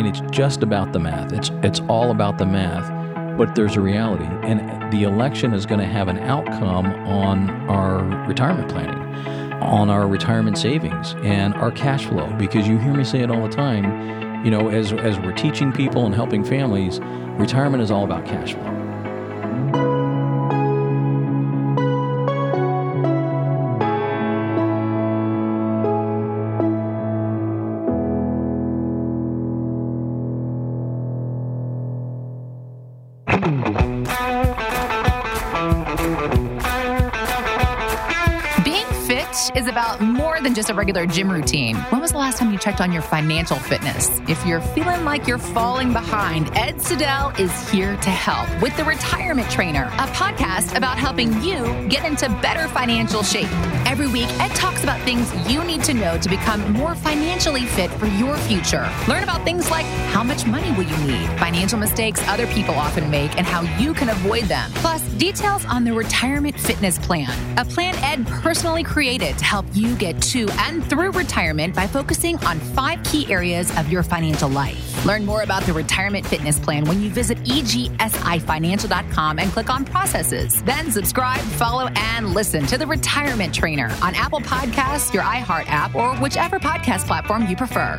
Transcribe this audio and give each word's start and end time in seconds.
and 0.00 0.08
it's 0.08 0.22
just 0.34 0.62
about 0.62 0.94
the 0.94 0.98
math. 0.98 1.30
It's 1.30 1.50
it's 1.62 1.80
all 1.80 2.10
about 2.10 2.38
the 2.38 2.46
math, 2.46 2.88
but 3.36 3.54
there's 3.54 3.76
a 3.76 3.82
reality, 3.82 4.24
and 4.24 4.90
the 4.90 5.02
election 5.02 5.52
is 5.52 5.66
going 5.66 5.80
to 5.80 5.86
have 5.86 6.08
an 6.08 6.18
outcome 6.20 6.86
on 7.06 7.50
our 7.68 8.02
retirement 8.26 8.70
planning, 8.70 8.98
on 9.62 9.90
our 9.90 10.08
retirement 10.08 10.56
savings, 10.56 11.14
and 11.22 11.52
our 11.54 11.70
cash 11.70 12.06
flow. 12.06 12.32
Because 12.38 12.66
you 12.66 12.78
hear 12.78 12.94
me 12.94 13.04
say 13.04 13.20
it 13.20 13.30
all 13.30 13.42
the 13.42 13.54
time, 13.54 14.42
you 14.42 14.50
know, 14.50 14.70
as 14.70 14.94
as 14.94 15.18
we're 15.20 15.32
teaching 15.32 15.70
people 15.70 16.06
and 16.06 16.14
helping 16.14 16.44
families, 16.44 16.98
retirement 17.38 17.82
is 17.82 17.90
all 17.90 18.04
about 18.04 18.24
cash 18.24 18.54
flow. 18.54 18.79
Is 39.56 39.66
about 39.66 40.00
more 40.00 40.40
than 40.40 40.54
just 40.54 40.70
a 40.70 40.74
regular 40.74 41.06
gym 41.06 41.30
routine. 41.30 41.76
When 41.76 42.00
was 42.00 42.12
the 42.12 42.18
last 42.18 42.38
time 42.38 42.52
you 42.52 42.58
checked 42.58 42.80
on 42.80 42.92
your 42.92 43.02
financial 43.02 43.56
fitness? 43.56 44.20
If 44.28 44.44
you're 44.46 44.60
feeling 44.60 45.04
like 45.04 45.26
you're 45.26 45.38
falling 45.38 45.92
behind, 45.92 46.56
Ed 46.56 46.76
Siddell 46.76 47.38
is 47.38 47.50
here 47.70 47.96
to 47.96 48.10
help 48.10 48.48
with 48.62 48.76
The 48.76 48.84
Retirement 48.84 49.50
Trainer, 49.50 49.84
a 49.84 50.06
podcast 50.08 50.76
about 50.76 50.98
helping 50.98 51.42
you 51.42 51.64
get 51.88 52.04
into 52.04 52.28
better 52.40 52.68
financial 52.68 53.22
shape. 53.22 53.50
Every 53.86 54.06
week, 54.06 54.28
Ed 54.40 54.54
talks 54.54 54.82
about 54.82 55.00
things 55.02 55.32
you 55.50 55.64
need 55.64 55.82
to 55.84 55.94
know 55.94 56.18
to 56.18 56.28
become 56.28 56.72
more 56.72 56.94
financially 56.94 57.66
fit 57.66 57.90
for 57.92 58.06
your 58.06 58.36
future. 58.36 58.88
Learn 59.08 59.22
about 59.22 59.44
things 59.44 59.70
like 59.70 59.86
how 60.12 60.22
much 60.22 60.46
money 60.46 60.70
will 60.72 60.84
you 60.84 60.96
need, 60.98 61.28
financial 61.38 61.78
mistakes 61.78 62.22
other 62.28 62.46
people 62.48 62.74
often 62.74 63.10
make, 63.10 63.36
and 63.36 63.46
how 63.46 63.62
you 63.78 63.94
can 63.94 64.10
avoid 64.10 64.44
them. 64.44 64.70
Plus, 64.76 65.02
details 65.14 65.64
on 65.66 65.84
the 65.84 65.92
Retirement 65.92 66.58
Fitness 66.58 66.98
Plan, 66.98 67.30
a 67.58 67.64
plan 67.64 67.94
Ed 67.96 68.26
personally 68.26 68.84
created 68.84 69.39
to 69.40 69.44
help 69.44 69.66
you 69.72 69.96
get 69.96 70.20
to 70.22 70.48
and 70.50 70.88
through 70.88 71.10
retirement 71.10 71.74
by 71.74 71.86
focusing 71.86 72.36
on 72.44 72.60
five 72.60 73.02
key 73.02 73.30
areas 73.32 73.76
of 73.76 73.90
your 73.90 74.02
financial 74.02 74.48
life. 74.48 75.04
Learn 75.04 75.26
more 75.26 75.42
about 75.42 75.64
the 75.64 75.72
Retirement 75.72 76.26
Fitness 76.26 76.58
Plan 76.58 76.84
when 76.84 77.02
you 77.02 77.10
visit 77.10 77.38
egsifinancial.com 77.38 79.38
and 79.38 79.50
click 79.50 79.70
on 79.70 79.84
processes. 79.84 80.62
Then 80.62 80.92
subscribe, 80.92 81.40
follow, 81.40 81.88
and 81.96 82.34
listen 82.34 82.66
to 82.66 82.78
the 82.78 82.86
Retirement 82.86 83.54
Trainer 83.54 83.90
on 84.02 84.14
Apple 84.14 84.40
Podcasts, 84.40 85.12
your 85.12 85.22
iHeart 85.22 85.66
app, 85.68 85.94
or 85.94 86.14
whichever 86.16 86.58
podcast 86.58 87.06
platform 87.06 87.46
you 87.48 87.56
prefer. 87.56 87.98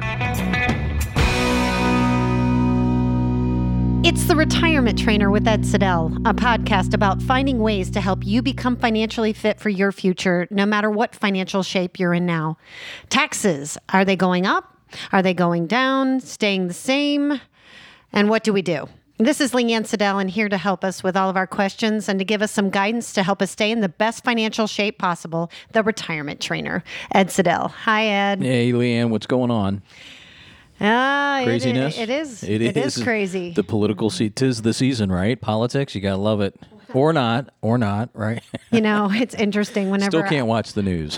It's 4.04 4.24
The 4.24 4.36
Retirement 4.36 4.98
Trainer 4.98 5.30
with 5.30 5.48
Ed 5.48 5.62
Siddell, 5.62 6.08
a 6.28 6.34
podcast 6.34 6.96
about 6.96 7.22
finding 7.22 7.60
ways 7.60 7.92
to 7.92 8.02
help 8.02 8.26
you 8.26 8.42
become 8.42 8.76
financially 8.76 9.32
fit 9.32 9.60
for 9.60 9.70
your 9.70 9.92
future, 9.92 10.48
no 10.50 10.66
matter 10.66 10.90
what 10.90 11.14
financial 11.14 11.62
shape 11.62 12.00
you're 12.00 12.16
in 12.16 12.26
now. 12.26 12.58
Taxes, 13.10 13.78
are 13.90 14.04
they 14.04 14.16
going 14.16 14.48
up? 14.48 14.76
Are 15.12 15.22
they 15.22 15.36
going 15.36 15.68
down? 15.68 16.20
Staying 16.20 16.68
the 16.68 16.74
same? 16.74 17.40
And 18.12 18.28
what 18.28 18.44
do 18.44 18.52
we 18.52 18.64
do? 18.64 18.90
This 19.20 19.40
is 19.40 19.52
Leanne 19.52 19.86
Siddell, 19.86 20.20
and 20.20 20.32
here 20.32 20.50
to 20.50 20.58
help 20.58 20.84
us 20.84 21.04
with 21.04 21.16
all 21.16 21.30
of 21.30 21.38
our 21.38 21.46
questions 21.46 22.10
and 22.10 22.18
to 22.18 22.26
give 22.26 22.42
us 22.42 22.52
some 22.52 22.72
guidance 22.72 23.14
to 23.14 23.22
help 23.22 23.40
us 23.40 23.52
stay 23.52 23.70
in 23.70 23.82
the 23.82 23.90
best 23.90 24.24
financial 24.24 24.66
shape 24.66 24.98
possible, 24.98 25.52
the 25.74 25.84
retirement 25.84 26.42
trainer, 26.42 26.84
Ed 27.12 27.28
Siddell. 27.28 27.70
Hi, 27.70 28.08
Ed. 28.08 28.42
Hey, 28.42 28.72
Leanne, 28.72 29.12
what's 29.12 29.28
going 29.28 29.52
on? 29.52 29.84
Ah, 30.82 31.40
it 31.40 31.42
i- 31.42 31.46
Craziness. 31.46 31.98
It 31.98 32.10
is. 32.10 32.44
it 32.44 32.62
is 32.76 33.02
crazy. 33.04 33.52
The 33.54 33.64
political 33.64 34.10
seat. 34.10 34.36
Tis 34.36 34.62
the 34.64 34.74
season, 34.74 35.12
right? 35.12 35.40
Politics. 35.40 35.94
You 35.96 36.02
gotta 36.02 36.18
love 36.18 36.42
it, 36.42 36.60
or 36.94 37.14
not, 37.14 37.54
or 37.62 37.78
not, 37.78 38.10
right? 38.14 38.42
you 38.72 38.82
know, 38.82 39.10
it's 39.14 39.36
interesting 39.36 39.89
whenever. 39.92 40.10
Still 40.11 40.23
can't 40.30 40.48
watch 40.48 40.73
the 40.73 40.82
news. 40.83 41.17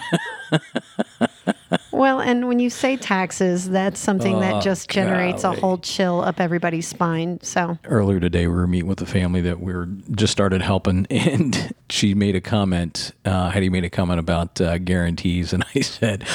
Well, 1.91 2.19
and 2.21 2.47
when 2.47 2.59
you 2.59 2.69
say 2.69 2.97
taxes, 2.97 3.69
that's 3.69 3.99
something 3.99 4.35
Oh, 4.35 4.39
that 4.39 4.63
just 4.63 4.89
generates 4.89 5.43
golly. 5.43 5.57
a 5.57 5.59
whole 5.61 5.77
chill 5.77 6.21
up 6.21 6.39
everybody's 6.39 6.87
spine. 6.87 7.39
So, 7.41 7.77
Earlier 7.85 8.19
today, 8.19 8.47
we 8.47 8.53
were 8.53 8.67
meeting 8.67 8.87
with 8.87 9.01
a 9.01 9.05
family 9.05 9.41
that 9.41 9.59
we 9.61 9.73
were 9.73 9.87
just 10.11 10.31
started 10.31 10.61
helping, 10.61 11.05
and 11.11 11.73
she 11.89 12.13
made 12.13 12.35
a 12.35 12.41
comment. 12.41 13.13
Uh, 13.25 13.51
Heidi 13.51 13.69
made 13.69 13.85
a 13.85 13.89
comment 13.89 14.19
about 14.19 14.59
uh, 14.59 14.79
guarantees, 14.79 15.53
and 15.53 15.63
I 15.75 15.81
said, 15.81 16.25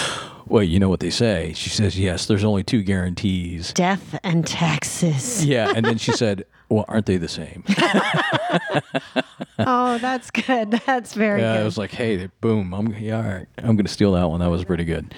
"Well, 0.48 0.62
you 0.62 0.78
know 0.80 0.88
what 0.88 1.00
they 1.00 1.10
say." 1.10 1.52
She 1.54 1.70
says, 1.70 1.98
"Yes, 1.98 2.26
there's 2.26 2.44
only 2.44 2.62
two 2.62 2.82
guarantees." 2.82 3.72
death 3.72 4.18
and 4.24 4.46
taxes. 4.46 5.44
Yeah, 5.44 5.72
and 5.74 5.84
then 5.86 5.98
she 5.98 6.12
said, 6.12 6.44
"Well, 6.68 6.84
aren't 6.88 7.06
they 7.06 7.16
the 7.16 7.28
same?" 7.28 7.64
oh, 9.58 9.98
that's 9.98 10.30
good. 10.30 10.70
That's 10.86 11.14
very 11.14 11.40
Yeah, 11.40 11.54
good. 11.54 11.60
I 11.62 11.64
was 11.64 11.78
like, 11.78 11.90
"Hey, 11.90 12.28
boom! 12.40 12.72
I'm 12.74 12.94
yeah, 12.94 13.16
all 13.16 13.22
right. 13.22 13.46
I'm 13.58 13.76
going 13.76 13.86
to 13.86 13.92
steal 13.92 14.12
that 14.12 14.28
one. 14.28 14.40
That 14.40 14.50
was 14.50 14.64
pretty 14.64 14.84
good." 14.84 15.14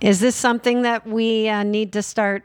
Is 0.00 0.20
this 0.20 0.36
something 0.36 0.82
that 0.82 1.06
we 1.06 1.48
uh, 1.48 1.62
need 1.62 1.92
to 1.94 2.02
start 2.02 2.44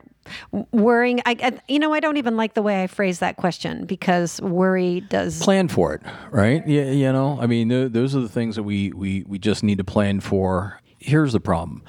worrying? 0.72 1.20
I, 1.26 1.36
I, 1.42 1.60
you 1.68 1.80
know, 1.80 1.94
I 1.94 2.00
don't 2.00 2.16
even 2.18 2.38
like 2.38 2.54
the 2.54 2.62
way 2.62 2.84
I 2.84 2.88
phrase 2.88 3.20
that 3.20 3.36
question 3.36 3.86
because 3.86 4.40
worry 4.42 5.02
does. 5.02 5.42
plan 5.42 5.68
for 5.68 5.96
it, 5.96 6.02
right? 6.32 6.66
Yeah, 6.66 6.92
you 6.92 7.12
know, 7.12 7.38
I 7.42 7.48
mean, 7.48 7.70
th- 7.70 7.92
those 7.92 8.16
are 8.16 8.22
the 8.22 8.30
things 8.30 8.56
that 8.56 8.64
we 8.64 8.92
we 8.94 9.24
we 9.28 9.40
just 9.40 9.64
need 9.64 9.78
to 9.80 9.84
plan 9.84 10.20
for. 10.22 10.80
Here's 11.00 11.34
the 11.34 11.40
problem. 11.40 11.84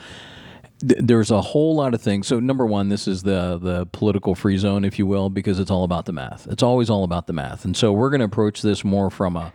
There's 0.82 1.30
a 1.30 1.42
whole 1.42 1.76
lot 1.76 1.92
of 1.92 2.00
things. 2.00 2.26
So 2.26 2.40
number 2.40 2.64
one, 2.64 2.88
this 2.88 3.06
is 3.06 3.22
the 3.22 3.58
the 3.58 3.86
political 3.86 4.34
free 4.34 4.56
zone, 4.56 4.84
if 4.84 4.98
you 4.98 5.06
will, 5.06 5.28
because 5.28 5.58
it's 5.58 5.70
all 5.70 5.84
about 5.84 6.06
the 6.06 6.12
math. 6.12 6.46
It's 6.46 6.62
always 6.62 6.88
all 6.88 7.04
about 7.04 7.26
the 7.26 7.34
math, 7.34 7.64
and 7.64 7.76
so 7.76 7.92
we're 7.92 8.10
going 8.10 8.20
to 8.20 8.26
approach 8.26 8.62
this 8.62 8.82
more 8.82 9.10
from 9.10 9.36
a 9.36 9.52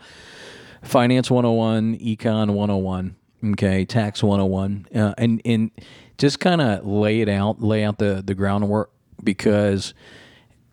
finance 0.84 1.32
101, 1.32 1.98
econ 1.98 2.52
101, 2.52 3.16
okay, 3.54 3.86
tax 3.86 4.22
101, 4.22 4.88
uh, 4.94 5.14
and 5.18 5.42
and 5.46 5.72
just 6.18 6.40
kind 6.40 6.62
of 6.62 6.86
lay 6.86 7.22
it 7.22 7.30
out, 7.30 7.62
lay 7.62 7.84
out 7.84 7.98
the 7.98 8.22
the 8.26 8.36
groundwork 8.36 8.92
because 9.24 9.94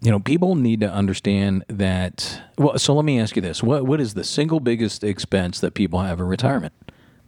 you 0.01 0.11
know 0.11 0.21
people 0.21 0.55
need 0.55 0.81
to 0.81 0.91
understand 0.91 1.65
that. 1.69 2.43
Well, 2.59 2.79
so 2.79 2.95
let 2.95 3.05
me 3.05 3.19
ask 3.19 3.37
you 3.37 3.43
this: 3.43 3.63
what 3.63 3.87
what 3.87 4.01
is 4.01 4.15
the 4.15 4.25
single 4.25 4.61
biggest 4.61 5.03
expense 5.03 5.61
that 5.61 5.75
people 5.75 6.01
have 6.01 6.21
in 6.21 6.27
retirement? 6.27 6.75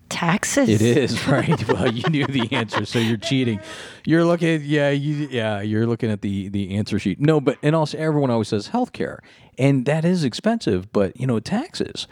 Taxes. 0.09 0.69
It 0.69 0.83
is 0.83 1.27
right. 1.29 1.69
well, 1.69 1.91
you 1.91 2.09
knew 2.11 2.27
the 2.27 2.49
answer, 2.53 2.85
so 2.85 2.99
you're 2.99 3.17
cheating. 3.17 3.59
You're 4.05 4.25
looking, 4.25 4.61
yeah, 4.65 4.91
you, 4.91 5.29
yeah, 5.31 5.61
you're 5.61 5.87
looking 5.87 6.11
at 6.11 6.21
the 6.21 6.49
the 6.49 6.77
answer 6.77 6.99
sheet. 6.99 7.21
No, 7.21 7.41
but 7.41 7.59
and 7.63 7.75
also 7.75 7.99
everyone 7.99 8.31
always 8.31 8.49
says 8.49 8.69
healthcare, 8.69 9.19
and 9.59 9.87
that 9.87 10.05
is 10.05 10.23
expensive. 10.23 10.93
But 10.93 11.19
you 11.19 11.27
know, 11.27 11.41
taxes, 11.41 12.07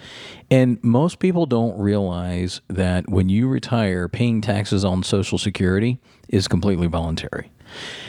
and 0.50 0.82
most 0.82 1.18
people 1.18 1.46
don't 1.46 1.78
realize 1.78 2.60
that 2.68 3.08
when 3.08 3.28
you 3.28 3.46
retire, 3.48 4.08
paying 4.08 4.40
taxes 4.40 4.84
on 4.84 5.02
Social 5.02 5.38
Security 5.38 5.98
is 6.28 6.48
completely 6.48 6.86
voluntary, 6.86 7.50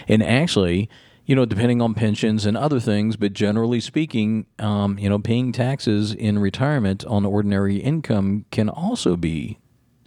and 0.08 0.24
actually. 0.24 0.90
You 1.26 1.38
know, 1.38 1.46
depending 1.46 1.82
on 1.82 1.94
pensions 1.94 2.46
and 2.46 2.58
other 2.58 2.82
things, 2.82 3.16
but 3.16 3.32
generally 3.32 3.80
speaking, 3.80 4.46
um, 4.60 5.00
you 5.00 5.08
know, 5.08 5.18
paying 5.20 5.54
taxes 5.54 6.14
in 6.14 6.38
retirement 6.38 7.06
on 7.06 7.26
ordinary 7.26 7.78
income 7.78 8.44
can 8.52 8.68
also 8.68 9.16
be 9.16 9.58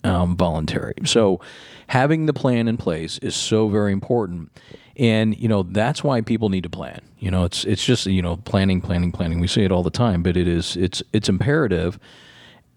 um, 0.06 0.36
voluntary. 0.36 0.94
So 1.04 1.40
having 1.88 2.26
the 2.26 2.32
plan 2.32 2.68
in 2.68 2.76
place 2.76 3.18
is 3.18 3.34
so 3.34 3.68
very 3.68 3.92
important. 3.92 4.50
And 4.98 5.36
you 5.38 5.48
know 5.48 5.62
that's 5.62 6.02
why 6.02 6.22
people 6.22 6.48
need 6.48 6.62
to 6.62 6.70
plan. 6.70 7.00
You 7.18 7.30
know, 7.30 7.44
it's 7.44 7.64
it's 7.64 7.84
just 7.84 8.06
you 8.06 8.22
know 8.22 8.38
planning, 8.38 8.80
planning, 8.80 9.12
planning. 9.12 9.40
We 9.40 9.46
say 9.46 9.64
it 9.64 9.72
all 9.72 9.82
the 9.82 9.90
time, 9.90 10.22
but 10.22 10.36
it 10.36 10.48
is 10.48 10.76
it's 10.76 11.02
it's 11.12 11.28
imperative 11.28 11.98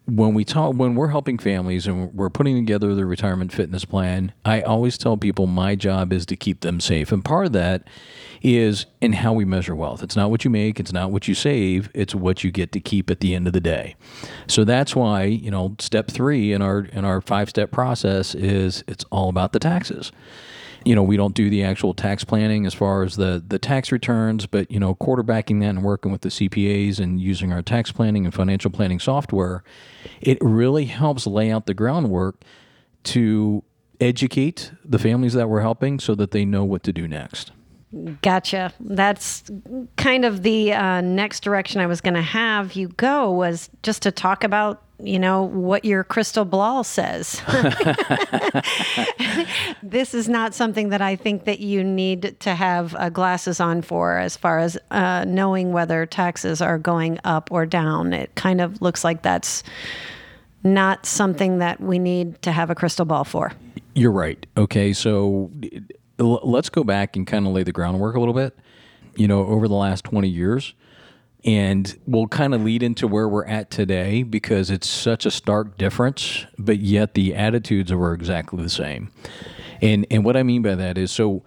when 0.09 0.33
we 0.33 0.43
talk 0.43 0.75
when 0.75 0.95
we're 0.95 1.09
helping 1.09 1.37
families 1.37 1.87
and 1.87 2.13
we're 2.13 2.29
putting 2.29 2.55
together 2.55 2.95
the 2.95 3.05
retirement 3.05 3.51
fitness 3.51 3.85
plan. 3.85 4.33
I 4.45 4.61
always 4.61 4.97
tell 4.97 5.17
people 5.17 5.47
my 5.47 5.75
job 5.75 6.11
is 6.11 6.25
to 6.27 6.35
keep 6.35 6.61
them 6.61 6.79
safe, 6.79 7.11
and 7.11 7.23
part 7.23 7.45
of 7.45 7.53
that 7.53 7.87
is 8.41 8.85
in 9.01 9.13
how 9.13 9.33
we 9.33 9.45
measure 9.45 9.75
wealth. 9.75 10.01
It's 10.01 10.15
not 10.15 10.29
what 10.29 10.43
you 10.43 10.49
make, 10.49 10.79
it's 10.79 10.93
not 10.93 11.11
what 11.11 11.27
you 11.27 11.35
save, 11.35 11.89
it's 11.93 12.15
what 12.15 12.43
you 12.43 12.51
get 12.51 12.71
to 12.71 12.79
keep 12.79 13.09
at 13.09 13.19
the 13.19 13.35
end 13.35 13.47
of 13.47 13.53
the 13.53 13.59
day. 13.59 13.95
So 14.47 14.63
that's 14.63 14.95
why, 14.95 15.23
you 15.23 15.51
know, 15.51 15.75
step 15.79 16.09
3 16.09 16.53
in 16.53 16.61
our 16.61 16.79
in 16.79 17.05
our 17.05 17.21
five-step 17.21 17.71
process 17.71 18.35
is 18.35 18.83
it's 18.87 19.05
all 19.11 19.29
about 19.29 19.53
the 19.53 19.59
taxes. 19.59 20.11
You 20.85 20.95
know, 20.95 21.03
we 21.03 21.17
don't 21.17 21.33
do 21.33 21.49
the 21.49 21.63
actual 21.63 21.93
tax 21.93 22.23
planning 22.23 22.65
as 22.65 22.73
far 22.73 23.03
as 23.03 23.15
the 23.15 23.43
the 23.45 23.59
tax 23.59 23.91
returns, 23.91 24.45
but 24.45 24.69
you 24.71 24.79
know, 24.79 24.95
quarterbacking 24.95 25.59
that 25.61 25.69
and 25.69 25.83
working 25.83 26.11
with 26.11 26.21
the 26.21 26.29
CPAs 26.29 26.99
and 26.99 27.19
using 27.19 27.51
our 27.51 27.61
tax 27.61 27.91
planning 27.91 28.25
and 28.25 28.33
financial 28.33 28.71
planning 28.71 28.99
software, 28.99 29.63
it 30.21 30.37
really 30.41 30.85
helps 30.85 31.27
lay 31.27 31.51
out 31.51 31.65
the 31.65 31.73
groundwork 31.73 32.41
to 33.03 33.63
educate 33.99 34.71
the 34.85 34.99
families 34.99 35.33
that 35.33 35.49
we're 35.49 35.61
helping 35.61 35.99
so 35.99 36.15
that 36.15 36.31
they 36.31 36.45
know 36.45 36.63
what 36.63 36.83
to 36.83 36.93
do 36.93 37.07
next. 37.07 37.51
Gotcha. 38.21 38.71
That's 38.79 39.43
kind 39.97 40.23
of 40.23 40.43
the 40.43 40.73
uh, 40.73 41.01
next 41.01 41.41
direction 41.41 41.81
I 41.81 41.87
was 41.87 42.01
going 42.01 42.13
to 42.13 42.21
have 42.21 42.73
you 42.73 42.89
go 42.89 43.31
was 43.31 43.69
just 43.81 44.03
to 44.03 44.11
talk 44.11 44.43
about 44.43 44.83
you 45.01 45.17
know, 45.17 45.43
what 45.43 45.85
your 45.85 46.03
crystal 46.03 46.45
ball 46.45 46.83
says. 46.83 47.41
this 49.83 50.13
is 50.13 50.27
not 50.27 50.53
something 50.53 50.89
that 50.89 51.01
I 51.01 51.15
think 51.15 51.45
that 51.45 51.59
you 51.59 51.83
need 51.83 52.39
to 52.41 52.53
have 52.53 52.95
uh, 52.95 53.09
glasses 53.09 53.59
on 53.59 53.81
for 53.81 54.17
as 54.17 54.35
far 54.35 54.59
as 54.59 54.77
uh, 54.91 55.25
knowing 55.25 55.71
whether 55.71 56.05
taxes 56.05 56.61
are 56.61 56.77
going 56.77 57.19
up 57.23 57.51
or 57.51 57.65
down. 57.65 58.13
It 58.13 58.35
kind 58.35 58.59
of 58.59 58.81
looks 58.81 59.03
like 59.03 59.21
that's 59.21 59.63
not 60.63 61.05
something 61.05 61.59
that 61.59 61.79
we 61.79 61.97
need 61.97 62.41
to 62.41 62.51
have 62.51 62.69
a 62.69 62.75
crystal 62.75 63.05
ball 63.05 63.23
for. 63.23 63.53
You're 63.95 64.11
right. 64.11 64.45
Okay, 64.57 64.91
so 64.91 65.49
let's 66.19 66.69
go 66.69 66.83
back 66.83 67.15
and 67.15 67.25
kind 67.25 67.47
of 67.47 67.53
lay 67.53 67.63
the 67.63 67.71
groundwork 67.71 68.15
a 68.15 68.19
little 68.19 68.33
bit. 68.33 68.57
You 69.15 69.27
know, 69.27 69.45
over 69.45 69.67
the 69.67 69.75
last 69.75 70.05
20 70.05 70.29
years, 70.29 70.73
and 71.43 71.97
we'll 72.05 72.27
kind 72.27 72.53
of 72.53 72.61
lead 72.61 72.83
into 72.83 73.07
where 73.07 73.27
we're 73.27 73.45
at 73.45 73.71
today 73.71 74.23
because 74.23 74.69
it's 74.69 74.87
such 74.87 75.25
a 75.25 75.31
stark 75.31 75.77
difference, 75.77 76.45
but 76.57 76.79
yet 76.79 77.13
the 77.13 77.33
attitudes 77.33 77.91
are 77.91 78.13
exactly 78.13 78.61
the 78.61 78.69
same. 78.69 79.11
And 79.81 80.05
and 80.11 80.25
what 80.25 80.35
I 80.35 80.43
mean 80.43 80.61
by 80.61 80.75
that 80.75 80.97
is 80.97 81.11
so 81.11 81.43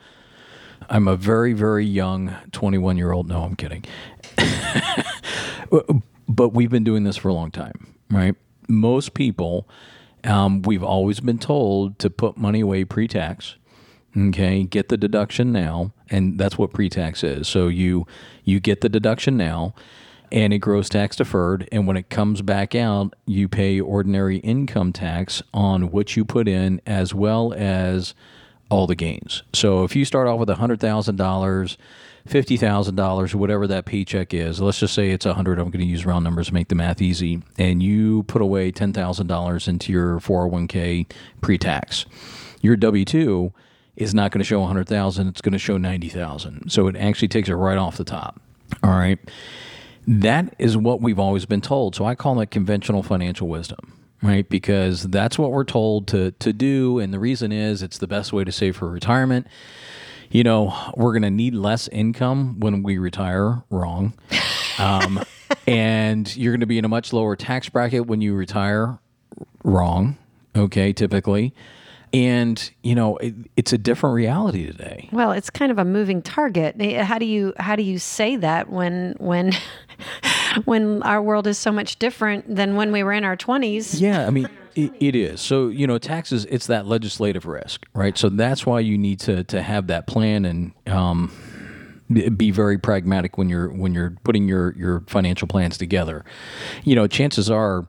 I'm 0.89 1.09
a 1.09 1.17
very 1.17 1.53
very 1.53 1.87
young 1.87 2.35
21 2.53 2.97
year 2.97 3.13
old. 3.13 3.29
No, 3.29 3.43
I'm 3.43 3.57
kidding. 3.57 3.85
but 6.29 6.55
we've 6.55 6.71
been 6.71 6.85
doing 6.85 7.05
this 7.05 7.17
for 7.17 7.29
a 7.29 7.35
long 7.35 7.51
time, 7.51 7.95
right? 8.11 8.35
Most 8.69 9.13
people, 9.13 9.69
um, 10.25 10.63
we've 10.63 10.83
always 10.83 11.21
been 11.21 11.39
told 11.39 11.99
to 11.99 12.09
put 12.09 12.37
money 12.39 12.61
away 12.61 12.85
pre-tax. 12.85 13.57
Okay, 14.17 14.64
get 14.64 14.88
the 14.88 14.99
deduction 14.99 15.53
now, 15.53 15.93
and 16.11 16.38
that's 16.38 16.59
what 16.59 16.73
pre-tax 16.73 17.25
is. 17.25 17.49
So 17.49 17.69
you 17.69 18.06
you 18.44 18.61
get 18.61 18.82
the 18.82 18.91
deduction 18.91 19.38
now, 19.38 19.75
and 20.31 20.53
it 20.53 20.59
grows 20.59 20.91
tax 20.91 21.17
deferred. 21.17 21.69
And 21.73 21.87
when 21.87 21.97
it 21.97 22.11
comes 22.11 22.43
back 22.43 22.75
out, 22.75 23.14
you 23.26 23.49
pay 23.49 23.81
ordinary 23.81 24.38
income 24.38 24.93
tax 24.93 25.43
on 25.55 25.91
what 25.91 26.14
you 26.17 26.25
put 26.26 26.47
in, 26.47 26.81
as 26.87 27.14
well 27.14 27.55
as 27.55 28.14
all 28.69 28.87
the 28.87 28.94
gains. 28.94 29.43
So 29.53 29.85
if 29.85 29.97
you 29.97 30.05
start 30.05 30.29
off 30.29 30.41
with 30.41 30.49
hundred 30.50 30.81
thousand 30.81 31.17
dollars, 31.17 31.79
fifty 32.26 32.59
thousand 32.59 32.97
dollars, 32.97 33.35
whatever 33.35 33.67
that 33.67 33.87
paycheck 33.87 34.35
is, 34.35 34.61
let's 34.61 34.79
just 34.81 34.94
say 34.94 35.11
it's 35.11 35.26
a 35.26 35.32
hundred. 35.35 35.59
I'm 35.59 35.70
going 35.70 35.85
to 35.85 35.91
use 35.91 36.05
round 36.05 36.25
numbers 36.25 36.49
to 36.49 36.55
make 36.55 36.69
the 36.69 36.75
math 36.75 37.00
easy. 37.00 37.43
And 37.56 37.82
you 37.82 38.25
put 38.25 38.43
away 38.43 38.73
ten 38.73 38.93
thousand 38.93 39.26
dollars 39.26 39.69
into 39.69 39.91
your 39.91 40.20
401k 40.20 41.11
pre-tax. 41.41 42.05
Your 42.61 42.76
W 42.76 43.05
two 43.06 43.53
is 43.97 44.15
not 44.15 44.31
going 44.31 44.41
to 44.41 44.44
show 44.44 44.61
100,000, 44.61 45.29
it's 45.29 45.41
going 45.41 45.53
to 45.53 45.59
show 45.59 45.77
90,000. 45.77 46.71
So 46.71 46.87
it 46.89 46.97
actually 46.97 47.29
takes 47.29 47.49
it 47.49 47.55
right 47.55 47.79
off 47.79 47.97
the 47.97 48.05
top. 48.05 48.41
All 48.83 48.91
right. 48.91 49.19
That 50.06 50.55
is 50.59 50.77
what 50.77 51.00
we've 51.00 51.19
always 51.19 51.47
been 51.47 51.61
told. 51.61 51.94
So 51.94 52.05
I 52.05 52.15
call 52.15 52.35
that 52.37 52.50
conventional 52.50 53.03
financial 53.03 53.49
wisdom, 53.49 53.93
right? 54.23 54.49
Because 54.49 55.03
that's 55.05 55.39
what 55.39 55.53
we're 55.53 55.65
told 55.65 56.09
to 56.09 56.33
to 56.33 56.53
do 56.53 56.99
and 56.99 57.12
the 57.12 57.21
reason 57.21 57.53
is 57.53 57.83
it's 57.83 57.99
the 57.99 58.09
best 58.09 58.33
way 58.33 58.44
to 58.44 58.50
save 58.50 58.77
for 58.77 58.91
retirement. 58.91 59.47
You 60.31 60.43
know, 60.45 60.75
we're 60.97 61.12
going 61.12 61.23
to 61.23 61.31
need 61.31 61.55
less 61.55 61.88
income 61.88 62.59
when 62.59 62.83
we 62.83 62.97
retire, 62.97 63.62
wrong. 63.69 64.15
Um, 64.79 65.23
and 65.67 66.35
you're 66.35 66.53
going 66.53 66.61
to 66.61 66.67
be 66.67 66.79
in 66.79 66.87
a 66.87 66.88
much 66.88 67.12
lower 67.12 67.37
tax 67.37 67.69
bracket 67.69 68.06
when 68.06 68.23
you 68.23 68.35
retire, 68.35 68.99
wrong. 69.62 70.17
Okay, 70.56 70.95
typically 70.95 71.55
and 72.12 72.70
you 72.82 72.94
know 72.94 73.17
it, 73.19 73.35
it's 73.56 73.73
a 73.73 73.79
different 73.79 74.14
reality 74.14 74.67
today. 74.67 75.09
Well 75.12 75.32
it's 75.32 75.50
kind 75.50 75.73
of 75.73 75.79
a 75.79 75.85
moving 75.85 76.23
target. 76.23 76.81
How 76.81 77.19
do 77.19 77.26
you 77.26 77.53
how 77.59 77.76
do 77.76 77.82
you 77.82 77.99
say 77.99 78.37
that 78.37 78.70
when 78.70 79.14
when 79.19 79.53
when 80.64 81.03
our 81.03 81.23
world 81.23 81.47
is 81.47 81.59
so 81.59 81.73
much 81.73 81.99
different 81.99 82.55
than 82.55 82.76
when 82.76 82.93
we 82.93 83.03
were 83.03 83.12
in 83.12 83.25
our 83.25 83.37
20s 83.37 84.00
yeah 84.00 84.26
i 84.26 84.31
mean 84.31 84.49
it, 84.75 84.93
it 85.00 85.14
is. 85.14 85.41
So 85.41 85.69
you 85.69 85.87
know 85.87 85.99
taxes 85.99 86.47
it's 86.47 86.67
that 86.67 86.87
legislative 86.87 87.47
risk 87.47 87.85
right? 87.94 88.17
So 88.17 88.29
that's 88.29 88.67
why 88.67 88.81
you 88.81 88.97
need 88.97 89.20
to 89.20 89.44
to 89.44 89.62
have 89.62 89.87
that 89.88 90.06
plan 90.06 90.44
and 90.44 90.73
um, 90.87 91.31
be 92.37 92.50
very 92.50 92.79
pragmatic 92.79 93.38
when 93.38 93.49
you're 93.49 93.69
when 93.69 93.94
you're 93.94 94.17
putting 94.25 94.49
your 94.49 94.75
your 94.76 95.00
financial 95.06 95.49
plans 95.49 95.79
together. 95.79 96.25
You 96.85 96.94
know 96.94 97.06
chances 97.06 97.50
are 97.50 97.87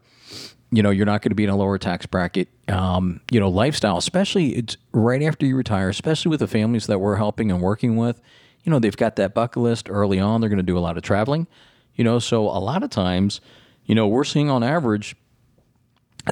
you 0.75 0.81
know 0.81 0.89
you're 0.89 1.05
not 1.05 1.21
going 1.21 1.29
to 1.31 1.35
be 1.35 1.43
in 1.43 1.49
a 1.49 1.55
lower 1.55 1.77
tax 1.77 2.05
bracket. 2.05 2.49
Um, 2.67 3.21
you 3.31 3.39
know 3.39 3.49
lifestyle 3.49 3.97
especially 3.97 4.55
it's 4.55 4.77
right 4.91 5.21
after 5.21 5.45
you 5.45 5.55
retire 5.55 5.89
especially 5.89 6.29
with 6.29 6.39
the 6.39 6.47
families 6.47 6.87
that 6.87 6.99
we're 6.99 7.17
helping 7.17 7.51
and 7.51 7.61
working 7.61 7.97
with 7.97 8.21
you 8.63 8.71
know 8.71 8.79
they've 8.79 8.95
got 8.95 9.17
that 9.17 9.33
bucket 9.33 9.61
list 9.61 9.89
early 9.89 10.19
on. 10.19 10.41
They're 10.41 10.49
going 10.49 10.57
to 10.57 10.63
do 10.63 10.77
a 10.77 10.79
lot 10.79 10.97
of 10.97 11.03
traveling 11.03 11.47
you 11.95 12.03
know 12.03 12.19
so 12.19 12.43
a 12.43 12.59
lot 12.59 12.83
of 12.83 12.89
times 12.89 13.41
you 13.85 13.95
know 13.95 14.07
we're 14.07 14.23
seeing 14.23 14.49
on 14.49 14.63
average 14.63 15.15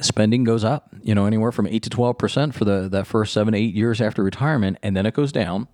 spending 0.00 0.42
goes 0.42 0.64
up 0.64 0.94
you 1.02 1.14
know 1.14 1.26
anywhere 1.26 1.52
from 1.52 1.66
8 1.66 1.82
to 1.82 1.90
12 1.90 2.18
percent 2.18 2.54
for 2.54 2.64
the 2.64 2.88
that 2.88 3.06
first 3.06 3.32
seven 3.32 3.54
eight 3.54 3.74
years 3.74 4.00
after 4.00 4.22
retirement 4.24 4.78
and 4.82 4.96
then 4.96 5.04
it 5.06 5.14
goes 5.14 5.32
down 5.32 5.68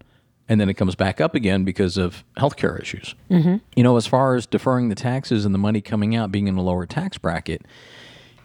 and 0.49 0.61
then 0.61 0.69
it 0.69 0.75
comes 0.75 0.95
back 0.95 1.21
up 1.21 1.35
again 1.35 1.63
because 1.65 1.97
of 1.99 2.25
healthcare 2.37 2.81
issues. 2.81 3.15
Mm-hmm. 3.31 3.57
you 3.77 3.83
know 3.85 3.97
as 3.97 4.07
far 4.07 4.35
as 4.35 4.45
deferring 4.47 4.89
the 4.89 4.95
taxes 4.97 5.45
and 5.45 5.55
the 5.55 5.59
money 5.59 5.81
coming 5.81 6.17
out 6.17 6.33
being 6.33 6.49
in 6.49 6.57
a 6.57 6.63
lower 6.63 6.85
tax 6.85 7.17
bracket 7.17 7.65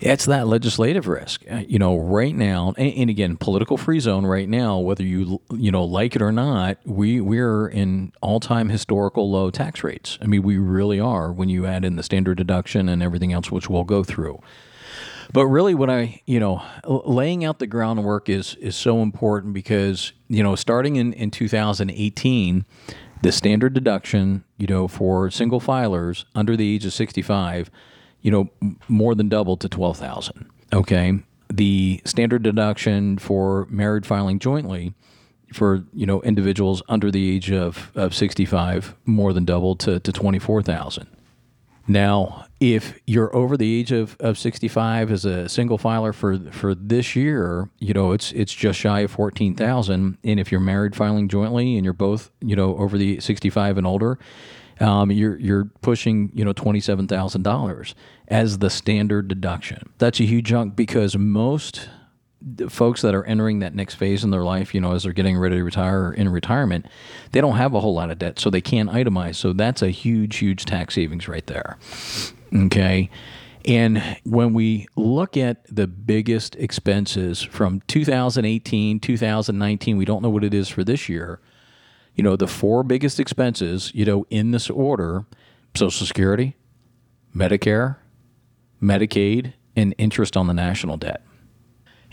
it's 0.04 0.26
that 0.26 0.48
legislative 0.48 1.08
risk. 1.08 1.44
Uh, 1.50 1.64
you 1.68 1.80
know, 1.80 1.98
right 1.98 2.36
now, 2.36 2.74
and, 2.78 2.94
and, 2.94 3.10
again, 3.10 3.38
political 3.38 3.78
free 3.78 4.00
zone 4.00 4.26
right 4.26 4.50
now, 4.50 4.78
whether 4.78 5.04
you 5.04 5.42
you 5.52 5.72
know 5.72 5.84
like 5.84 6.16
it 6.16 6.22
or 6.22 6.32
not, 6.32 6.78
we 6.86 7.22
we're 7.22 7.68
in 7.68 8.12
all 8.22 8.40
time 8.40 8.70
historical 8.70 9.32
low 9.32 9.50
tax 9.50 9.84
rates. 9.84 10.18
I 10.22 10.26
mean, 10.26 10.44
we 10.44 10.58
really 10.58 11.00
are 11.00 11.32
when 11.32 11.50
you 11.50 11.66
add 11.66 11.86
in 11.86 11.96
the 11.96 12.04
standard 12.04 12.38
deduction 12.38 12.90
and 12.90 13.02
everything 13.02 13.32
else, 13.32 13.50
which 13.50 13.70
we'll 13.70 13.86
go 13.86 14.04
through. 14.04 14.42
But 15.32 15.48
really, 15.48 15.74
what 15.74 15.90
I 15.90 16.22
you 16.26 16.40
know, 16.40 16.62
laying 16.86 17.46
out 17.46 17.60
the 17.60 17.68
groundwork 17.68 18.28
is 18.28 18.56
is 18.56 18.76
so 18.76 19.02
important 19.02 19.54
because 19.54 20.12
you 20.28 20.44
know, 20.44 20.56
starting 20.56 20.98
in 20.98 21.14
in 21.14 21.32
2018 21.32 22.66
the 23.22 23.32
standard 23.32 23.74
deduction, 23.74 24.44
you 24.58 24.68
know, 24.68 24.86
for 24.86 25.32
single 25.32 25.62
filers 25.62 26.26
under 26.36 26.58
the 26.58 26.76
age 26.76 26.86
of 26.86 26.92
65 26.92 27.72
you 28.24 28.32
know, 28.32 28.50
more 28.88 29.14
than 29.14 29.30
doubled 29.30 29.62
to 29.62 29.70
12,000. 29.70 30.50
Okay. 30.74 31.20
The 31.50 32.02
standard 32.06 32.42
deduction 32.42 33.20
for 33.20 33.68
married 33.70 34.06
filing 34.06 34.40
jointly 34.40 34.96
for, 35.54 35.84
you 35.94 36.08
know, 36.08 36.22
individuals 36.24 36.82
under 36.90 37.12
the 37.12 37.36
age 37.36 37.52
of, 37.52 37.92
of 37.94 38.16
65 38.16 38.96
more 39.06 39.34
than 39.34 39.46
doubled 39.46 39.80
to, 39.82 40.00
to 40.00 40.12
24,000. 40.12 41.06
Now, 41.86 42.46
if 42.62 42.98
you're 43.06 43.36
over 43.36 43.58
the 43.58 43.78
age 43.78 43.92
of, 43.92 44.16
of 44.22 44.38
65 44.38 45.12
as 45.12 45.26
a 45.26 45.50
single 45.50 45.78
filer 45.78 46.14
for 46.14 46.40
for 46.52 46.74
this 46.74 47.14
year, 47.14 47.70
you 47.80 47.94
know, 47.94 48.14
it's 48.14 48.32
it's 48.32 48.54
just 48.54 48.80
shy 48.80 49.02
of 49.02 49.12
14,000 49.12 50.18
and 50.24 50.40
if 50.40 50.50
you're 50.50 50.62
married 50.62 50.96
filing 50.96 51.28
jointly 51.28 51.76
and 51.76 51.84
you're 51.84 51.94
both, 51.94 52.32
you 52.40 52.56
know, 52.56 52.78
over 52.78 52.98
the 52.98 53.20
65 53.20 53.78
and 53.78 53.86
older, 53.86 54.18
um, 54.84 55.12
you're 55.12 55.38
you're 55.40 55.66
pushing 55.82 56.32
you 56.34 56.44
know 56.44 56.54
twenty 56.54 56.80
seven 56.80 57.08
thousand 57.08 57.44
dollars 57.44 57.96
as 58.28 58.60
the 58.60 58.70
standard 58.70 59.28
deduction. 59.28 59.90
That's 59.98 60.20
a 60.20 60.26
huge 60.26 60.48
chunk 60.48 60.76
because 60.76 61.18
most 61.18 61.90
folks 62.68 63.02
that 63.02 63.16
are 63.16 63.24
entering 63.24 63.60
that 63.60 63.74
next 63.74 63.96
phase 63.96 64.24
in 64.24 64.32
their 64.32 64.44
life, 64.44 64.76
you 64.76 64.82
know, 64.82 64.94
as 64.94 65.04
they're 65.04 65.14
getting 65.14 65.38
ready 65.38 65.56
to 65.56 65.64
retire 65.64 66.08
or 66.08 66.14
in 66.14 66.28
retirement, 66.30 66.86
they 67.32 67.40
don't 67.40 67.56
have 67.56 67.74
a 67.74 67.80
whole 67.80 67.94
lot 67.94 68.12
of 68.12 68.20
debt, 68.20 68.38
so 68.38 68.50
they 68.50 68.62
can't 68.62 68.90
itemize. 68.90 69.36
So 69.36 69.54
that's 69.54 69.82
a 69.82 69.90
huge, 69.90 70.38
huge 70.38 70.66
tax 70.66 70.96
savings 70.96 71.28
right 71.28 71.46
there. 71.48 71.78
Okay. 72.54 73.10
And 73.66 74.18
when 74.26 74.54
we 74.54 74.88
look 74.98 75.38
at 75.38 75.64
the 75.74 75.88
biggest 75.88 76.58
expenses 76.58 77.42
from 77.42 77.82
2018, 77.88 79.00
2019, 79.00 79.98
we 79.98 80.04
don't 80.04 80.22
know 80.22 80.30
what 80.30 80.44
it 80.44 80.54
is 80.54 80.68
for 80.68 80.84
this 80.84 81.08
year 81.08 81.40
you 82.16 82.24
know, 82.24 82.36
the 82.36 82.48
four 82.48 82.84
biggest 82.84 83.20
expenses, 83.20 83.92
you 83.94 84.06
know, 84.06 84.26
in 84.30 84.52
this 84.52 84.70
order 84.70 85.26
Social 85.76 86.06
Security, 86.06 86.56
Medicare, 87.36 87.98
Medicaid, 88.82 89.54
and 89.76 89.96
interest 89.98 90.38
on 90.38 90.48
the 90.48 90.54
national 90.54 90.98
debt. 90.98 91.24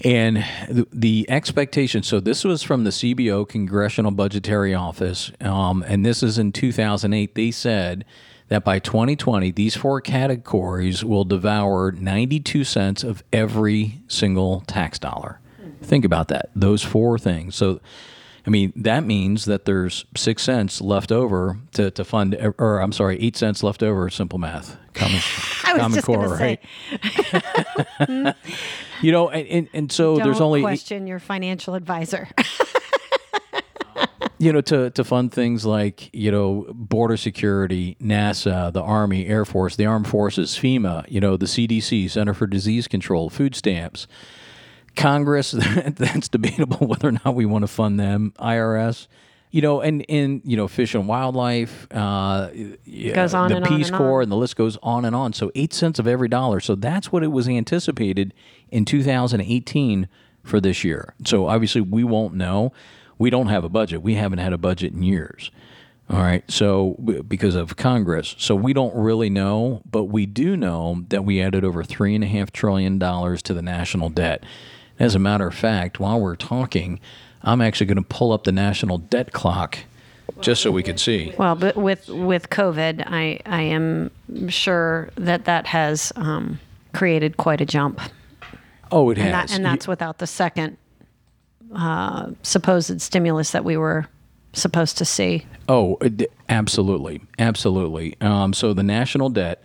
And 0.02 0.38
the, 0.68 0.86
the 0.92 1.26
expectation 1.28 2.02
so, 2.02 2.20
this 2.20 2.42
was 2.42 2.62
from 2.62 2.84
the 2.84 2.90
CBO, 2.90 3.46
Congressional 3.46 4.12
Budgetary 4.12 4.74
Office, 4.74 5.30
um, 5.42 5.84
and 5.86 6.06
this 6.06 6.22
is 6.22 6.38
in 6.38 6.52
2008. 6.52 7.34
They 7.34 7.50
said 7.50 8.06
that 8.48 8.64
by 8.64 8.78
2020, 8.78 9.50
these 9.50 9.76
four 9.76 10.00
categories 10.00 11.04
will 11.04 11.24
devour 11.24 11.92
92 11.92 12.64
cents 12.64 13.04
of 13.04 13.22
every 13.30 14.00
single 14.08 14.62
tax 14.62 14.98
dollar. 14.98 15.38
Think 15.82 16.06
about 16.06 16.28
that, 16.28 16.50
those 16.56 16.82
four 16.82 17.18
things. 17.18 17.54
So, 17.54 17.80
I 18.46 18.50
mean, 18.50 18.72
that 18.76 19.04
means 19.04 19.44
that 19.44 19.64
there's 19.64 20.04
six 20.16 20.42
cents 20.42 20.80
left 20.80 21.12
over 21.12 21.58
to, 21.72 21.90
to 21.90 22.04
fund, 22.04 22.34
er, 22.34 22.54
or 22.58 22.80
I'm 22.80 22.92
sorry, 22.92 23.20
eight 23.20 23.36
cents 23.36 23.62
left 23.62 23.82
over. 23.82 24.08
Simple 24.08 24.38
math, 24.38 24.76
common, 24.94 25.20
common 25.62 26.02
core, 26.02 26.28
right? 26.28 26.60
you 29.02 29.12
know, 29.12 29.28
and, 29.28 29.46
and, 29.48 29.68
and 29.72 29.92
so 29.92 30.16
Don't 30.16 30.26
there's 30.26 30.40
only 30.40 30.62
question 30.62 31.06
your 31.06 31.18
financial 31.18 31.74
advisor. 31.74 32.28
you 34.38 34.52
know, 34.54 34.62
to, 34.62 34.88
to 34.90 35.04
fund 35.04 35.32
things 35.32 35.66
like, 35.66 36.08
you 36.14 36.32
know, 36.32 36.66
border 36.70 37.18
security, 37.18 37.98
NASA, 38.02 38.72
the 38.72 38.80
Army, 38.80 39.26
Air 39.26 39.44
Force, 39.44 39.76
the 39.76 39.84
Armed 39.84 40.08
Forces, 40.08 40.52
FEMA, 40.52 41.04
you 41.10 41.20
know, 41.20 41.36
the 41.36 41.44
CDC, 41.44 42.10
Center 42.10 42.32
for 42.32 42.46
Disease 42.46 42.88
Control, 42.88 43.28
food 43.28 43.54
stamps. 43.54 44.06
Congress, 45.00 45.50
that's 45.96 46.28
debatable 46.28 46.86
whether 46.86 47.08
or 47.08 47.12
not 47.12 47.34
we 47.34 47.46
want 47.46 47.62
to 47.62 47.68
fund 47.68 47.98
them. 47.98 48.32
IRS, 48.38 49.06
you 49.50 49.62
know, 49.62 49.80
and 49.80 50.02
in 50.02 50.42
you 50.44 50.56
know, 50.56 50.68
fish 50.68 50.94
and 50.94 51.08
wildlife, 51.08 51.86
uh, 51.90 52.48
Goes 53.14 53.34
on 53.34 53.50
the 53.50 53.56
and 53.56 53.66
on 53.66 53.76
Peace 53.76 53.88
and 53.88 53.96
Corps, 53.96 54.18
on. 54.18 54.22
and 54.24 54.32
the 54.32 54.36
list 54.36 54.56
goes 54.56 54.76
on 54.82 55.04
and 55.04 55.14
on. 55.16 55.32
So 55.32 55.50
eight 55.54 55.72
cents 55.72 55.98
of 55.98 56.06
every 56.06 56.28
dollar. 56.28 56.60
So 56.60 56.74
that's 56.74 57.10
what 57.10 57.22
it 57.22 57.28
was 57.28 57.48
anticipated 57.48 58.34
in 58.70 58.84
2018 58.84 60.08
for 60.42 60.60
this 60.60 60.84
year. 60.84 61.14
So 61.24 61.46
obviously 61.48 61.80
we 61.80 62.04
won't 62.04 62.34
know. 62.34 62.72
We 63.18 63.28
don't 63.30 63.48
have 63.48 63.64
a 63.64 63.68
budget. 63.68 64.02
We 64.02 64.14
haven't 64.14 64.38
had 64.38 64.52
a 64.52 64.58
budget 64.58 64.92
in 64.92 65.02
years. 65.02 65.50
All 66.08 66.18
right. 66.18 66.42
So 66.50 66.96
because 67.28 67.54
of 67.54 67.76
Congress, 67.76 68.34
so 68.38 68.54
we 68.56 68.72
don't 68.72 68.94
really 68.94 69.30
know, 69.30 69.82
but 69.88 70.04
we 70.04 70.26
do 70.26 70.56
know 70.56 71.04
that 71.08 71.24
we 71.24 71.40
added 71.40 71.64
over 71.64 71.84
three 71.84 72.14
and 72.14 72.24
a 72.24 72.26
half 72.26 72.50
trillion 72.50 72.98
dollars 72.98 73.42
to 73.42 73.54
the 73.54 73.62
national 73.62 74.08
debt. 74.08 74.42
As 75.00 75.14
a 75.14 75.18
matter 75.18 75.48
of 75.48 75.54
fact, 75.54 75.98
while 75.98 76.20
we're 76.20 76.36
talking, 76.36 77.00
I'm 77.42 77.60
actually 77.60 77.86
going 77.86 77.96
to 77.96 78.02
pull 78.02 78.30
up 78.32 78.44
the 78.44 78.52
national 78.52 78.98
debt 78.98 79.32
clock 79.32 79.78
just 80.40 80.62
so 80.62 80.70
we 80.70 80.82
can 80.82 80.96
see. 80.98 81.34
Well, 81.38 81.56
but 81.56 81.76
with 81.76 82.08
with 82.08 82.50
COVID, 82.50 83.04
I 83.06 83.40
I 83.46 83.62
am 83.62 84.10
sure 84.48 85.10
that 85.16 85.46
that 85.46 85.66
has 85.66 86.12
um, 86.16 86.60
created 86.92 87.36
quite 87.38 87.60
a 87.60 87.66
jump, 87.66 88.00
Oh, 88.92 89.10
it 89.10 89.18
has. 89.18 89.26
and, 89.26 89.34
that, 89.34 89.52
and 89.56 89.64
that's 89.64 89.88
without 89.88 90.18
the 90.18 90.26
second 90.26 90.76
uh, 91.74 92.30
supposed 92.42 93.00
stimulus 93.00 93.52
that 93.52 93.64
we 93.64 93.76
were 93.76 94.06
supposed 94.52 94.98
to 94.98 95.04
see. 95.04 95.46
Oh, 95.68 95.98
absolutely, 96.48 97.22
absolutely. 97.38 98.16
Um, 98.20 98.52
so 98.52 98.72
the 98.74 98.82
national 98.82 99.30
debt, 99.30 99.62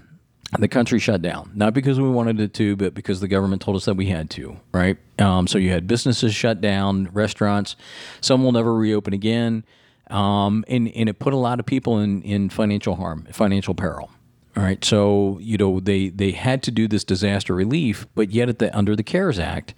the 0.59 0.69
country 0.69 0.99
shut 0.99 1.21
down, 1.21 1.53
not 1.55 1.75
because 1.75 2.01
we 2.01 2.09
wanted 2.09 2.41
it 2.41 2.55
to, 2.55 2.77
but 2.77 2.95
because 2.95 3.21
the 3.21 3.29
government 3.29 3.61
told 3.61 3.77
us 3.77 3.85
that 3.85 3.95
we 3.95 4.07
had 4.07 4.31
to, 4.31 4.59
right? 4.73 4.97
Um, 5.19 5.47
so 5.47 5.59
you 5.59 5.71
had 5.71 5.87
businesses 5.87 6.35
shut 6.35 6.63
down, 6.63 7.11
restaurants, 7.13 7.77
some 8.23 8.43
will 8.43 8.53
never 8.53 8.75
reopen 8.75 9.13
again, 9.13 9.65
um, 10.09 10.65
and 10.67 10.89
and 10.89 11.11
it 11.11 11.19
put 11.19 11.35
a 11.35 11.37
lot 11.39 11.61
of 11.61 11.67
people 11.67 11.99
in 11.99 12.23
in 12.23 12.49
financial 12.49 12.97
harm, 12.97 13.29
financial 13.33 13.75
peril. 13.75 14.11
All 14.57 14.63
right, 14.63 14.83
so 14.83 15.39
you 15.43 15.59
know 15.59 15.79
they 15.79 16.09
they 16.09 16.31
had 16.31 16.63
to 16.63 16.71
do 16.71 16.89
this 16.89 17.05
disaster 17.05 17.55
relief, 17.55 18.07
but 18.15 18.31
yet 18.31 18.49
at 18.49 18.61
the 18.61 18.75
under 18.75 18.97
the 18.97 19.03
CARES 19.03 19.39
Act, 19.39 19.75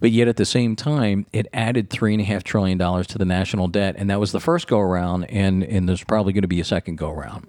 but 0.00 0.10
yet 0.10 0.28
at 0.28 0.36
the 0.36 0.44
same 0.44 0.76
time 0.76 1.26
it 1.32 1.46
added 1.52 1.90
three 1.90 2.14
and 2.14 2.20
a 2.20 2.24
half 2.24 2.44
trillion 2.44 2.78
dollars 2.78 3.06
to 3.08 3.18
the 3.18 3.24
national 3.24 3.68
debt, 3.68 3.94
and 3.98 4.10
that 4.10 4.20
was 4.20 4.32
the 4.32 4.40
first 4.40 4.66
go 4.66 4.78
around, 4.78 5.24
and 5.24 5.62
and 5.64 5.88
there's 5.88 6.04
probably 6.04 6.32
going 6.32 6.42
to 6.42 6.48
be 6.48 6.60
a 6.60 6.64
second 6.64 6.96
go 6.96 7.10
around. 7.10 7.46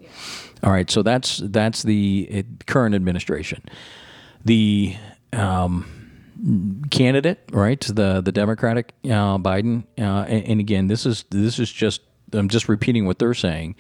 All 0.63 0.71
right, 0.71 0.89
so 0.89 1.03
that's 1.03 1.37
that's 1.37 1.83
the 1.83 2.45
current 2.65 2.95
administration. 2.95 3.63
The 4.45 4.95
um, 5.33 5.85
candidate, 6.89 7.39
right? 7.51 7.79
The 7.79 8.21
the 8.21 8.31
Democratic 8.31 8.93
uh, 9.05 9.37
Biden, 9.37 9.83
uh, 9.97 10.25
and, 10.27 10.43
and 10.45 10.59
again, 10.59 10.87
this 10.87 11.05
is 11.05 11.25
this 11.29 11.59
is 11.59 11.71
just 11.71 12.01
I'm 12.33 12.49
just 12.49 12.69
repeating 12.69 13.05
what 13.05 13.19
they're 13.19 13.33
saying. 13.33 13.75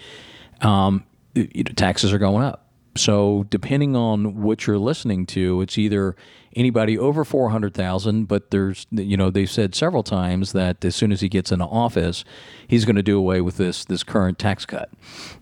Um, 0.61 1.03
you 1.33 1.63
know, 1.63 1.71
taxes 1.75 2.11
are 2.13 2.17
going 2.17 2.43
up. 2.43 2.68
So 2.95 3.45
depending 3.49 3.95
on 3.95 4.41
what 4.41 4.65
you're 4.67 4.77
listening 4.77 5.25
to, 5.27 5.61
it's 5.61 5.77
either 5.77 6.15
anybody 6.55 6.97
over 6.97 7.23
four 7.23 7.49
hundred 7.49 7.73
thousand, 7.73 8.25
but 8.25 8.51
there's 8.51 8.87
you 8.91 9.15
know 9.15 9.29
they've 9.29 9.49
said 9.49 9.75
several 9.75 10.03
times 10.03 10.51
that 10.53 10.83
as 10.83 10.95
soon 10.95 11.11
as 11.11 11.21
he 11.21 11.29
gets 11.29 11.51
into 11.51 11.65
office, 11.65 12.25
he's 12.67 12.85
going 12.85 12.95
to 12.95 13.03
do 13.03 13.17
away 13.17 13.41
with 13.41 13.57
this 13.57 13.85
this 13.85 14.03
current 14.03 14.39
tax 14.39 14.65
cut. 14.65 14.89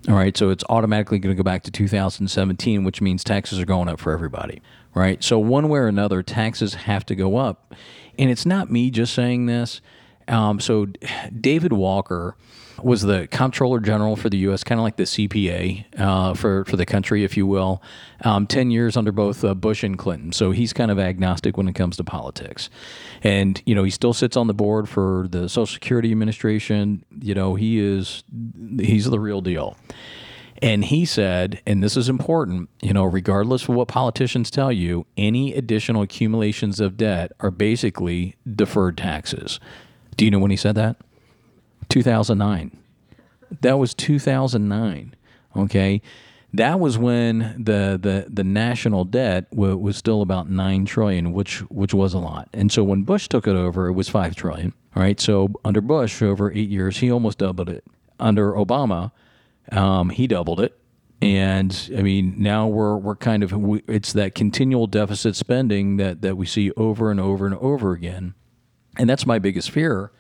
All 0.08 0.16
right, 0.16 0.36
so 0.36 0.50
it's 0.50 0.64
automatically 0.70 1.20
going 1.20 1.36
to 1.36 1.42
go 1.42 1.44
back 1.44 1.64
to 1.64 1.72
2017, 1.72 2.84
which 2.84 3.02
means 3.02 3.24
taxes 3.24 3.60
are 3.60 3.66
going 3.66 3.88
up 3.88 4.00
for 4.00 4.12
everybody. 4.12 4.62
Right, 4.94 5.24
so 5.24 5.38
one 5.38 5.70
way 5.70 5.80
or 5.80 5.88
another, 5.88 6.24
taxes 6.24 6.74
have 6.74 7.06
to 7.06 7.16
go 7.16 7.38
up, 7.38 7.76
and 8.18 8.30
it's 8.30 8.46
not 8.46 8.72
me 8.72 8.90
just 8.90 9.14
saying 9.14 9.46
this. 9.46 9.82
Um, 10.28 10.60
so 10.60 10.88
David 11.40 11.72
Walker 11.72 12.36
was 12.84 13.02
the 13.02 13.28
comptroller 13.28 13.80
general 13.80 14.16
for 14.16 14.30
the 14.30 14.38
U.S., 14.40 14.64
kind 14.64 14.80
of 14.80 14.84
like 14.84 14.98
the 14.98 15.04
CPA 15.04 15.86
uh, 16.00 16.34
for 16.34 16.66
for 16.66 16.76
the 16.76 16.86
country, 16.86 17.24
if 17.24 17.38
you 17.38 17.46
will. 17.46 17.82
Um, 18.24 18.48
Ten 18.48 18.72
years 18.72 18.98
under 18.98 19.12
both 19.12 19.44
uh, 19.44 19.54
Bush 19.54 19.84
and 19.84 19.98
Clinton, 19.98 20.32
so 20.32 20.52
he's 20.52 20.74
kind 20.74 20.92
of 20.92 21.00
agnostic 21.00 21.58
when 21.58 21.68
it 21.68 21.76
comes 21.76 21.98
to 21.98 22.04
politics. 22.04 22.70
And 23.24 23.62
you 23.66 23.76
know, 23.76 23.84
he 23.84 23.92
still 23.92 24.14
sits 24.14 24.38
on 24.38 24.48
the 24.48 24.54
board 24.54 24.90
for 24.90 25.28
the 25.30 25.50
Social 25.50 25.68
Security 25.68 26.12
Administration. 26.12 27.04
You 27.20 27.36
know, 27.36 27.56
he 27.56 27.80
is 27.80 28.24
he's 28.80 29.10
the 29.10 29.20
real 29.20 29.42
deal. 29.42 29.78
And 30.62 30.86
he 30.86 31.06
said, 31.06 31.62
and 31.68 31.84
this 31.84 31.96
is 31.96 32.10
important, 32.10 32.70
you 32.82 32.92
know, 32.92 33.06
regardless 33.06 33.64
of 33.64 33.76
what 33.76 33.88
politicians 33.88 34.50
tell 34.50 34.72
you, 34.72 35.06
any 35.16 35.54
additional 35.54 36.02
accumulations 36.02 36.80
of 36.80 36.98
debt 36.98 37.32
are 37.40 37.52
basically 37.52 38.36
deferred 38.56 38.98
taxes. 38.98 39.60
Do 40.16 40.26
you 40.26 40.32
know 40.32 40.40
when 40.40 40.50
he 40.52 40.58
said 40.58 40.74
that? 40.76 40.98
2009. 41.90 42.78
That 43.62 43.78
was 43.78 43.94
2009. 43.94 45.16
Okay. 45.56 46.02
That 46.54 46.80
was 46.80 46.98
when 46.98 47.40
the, 47.58 48.00
the, 48.02 48.28
the 48.30 48.44
national 48.44 49.06
debt 49.06 49.50
w- 49.52 49.78
was 49.78 49.98
still 49.98 50.22
about 50.22 50.50
nine 50.50 50.86
trillion, 50.86 51.34
which 51.34 51.60
which 51.70 51.94
was 51.94 52.14
a 52.14 52.20
lot. 52.20 52.50
And 52.54 52.72
so 52.72 52.84
when 52.84 53.04
Bush 53.04 53.28
took 53.28 53.48
it 53.48 53.56
over, 53.56 53.88
it 53.88 53.94
was 53.94 54.10
five 54.10 54.36
trillion. 54.36 54.74
All 54.96 55.04
right. 55.04 55.20
So 55.20 55.50
under 55.66 55.82
Bush, 55.82 56.22
over 56.22 56.52
eight 56.52 56.70
years, 56.70 56.98
he 56.98 57.12
almost 57.12 57.40
doubled 57.40 57.70
it. 57.70 57.84
Under 58.20 58.54
Obama, 58.54 59.12
um, 59.72 60.10
he 60.10 60.26
doubled 60.26 60.60
it. 60.60 60.78
And 61.22 61.92
I 61.98 62.02
mean, 62.02 62.36
now 62.38 62.68
we're 62.68 62.96
we're 62.96 63.16
kind 63.16 63.44
of 63.44 63.54
it's 63.88 64.14
that 64.14 64.36
continual 64.36 64.88
deficit 64.88 65.36
spending 65.36 65.98
that 65.98 66.22
that 66.22 66.38
we 66.38 66.46
see 66.46 66.72
over 66.72 67.10
and 67.10 67.20
over 67.20 67.46
and 67.46 67.56
over 67.56 67.92
again, 67.92 68.36
and 68.98 69.10
that's 69.10 69.26
my 69.26 69.40
biggest 69.40 69.72
fear. 69.72 70.12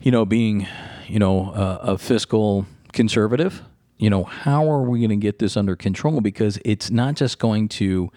You 0.00 0.10
know, 0.10 0.24
being 0.24 0.66
you 1.06 1.18
know 1.18 1.52
a, 1.52 1.92
a 1.92 1.98
fiscal 1.98 2.66
conservative. 2.92 3.62
You 3.98 4.10
know, 4.10 4.24
how 4.24 4.70
are 4.70 4.82
we 4.82 5.00
going 5.00 5.10
to 5.10 5.16
get 5.16 5.40
this 5.40 5.56
under 5.56 5.74
control? 5.74 6.20
Because 6.20 6.58
it's 6.64 6.88
not 6.88 7.16
just 7.16 7.40
going 7.40 7.68
to 7.70 8.12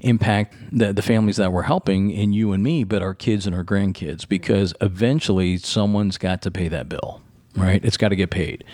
impact 0.00 0.56
the, 0.72 0.92
the 0.92 1.02
families 1.02 1.36
that 1.36 1.52
we're 1.52 1.62
helping 1.62 2.12
and 2.12 2.34
you 2.34 2.52
and 2.52 2.64
me, 2.64 2.82
but 2.82 3.00
our 3.00 3.14
kids 3.14 3.46
and 3.46 3.54
our 3.54 3.62
grandkids. 3.62 4.26
Because 4.26 4.74
eventually, 4.80 5.56
someone's 5.58 6.18
got 6.18 6.42
to 6.42 6.50
pay 6.50 6.66
that 6.68 6.88
bill, 6.88 7.22
right? 7.54 7.84
It's 7.84 7.96
got 7.96 8.08
to 8.08 8.16
get 8.16 8.30
paid. 8.30 8.64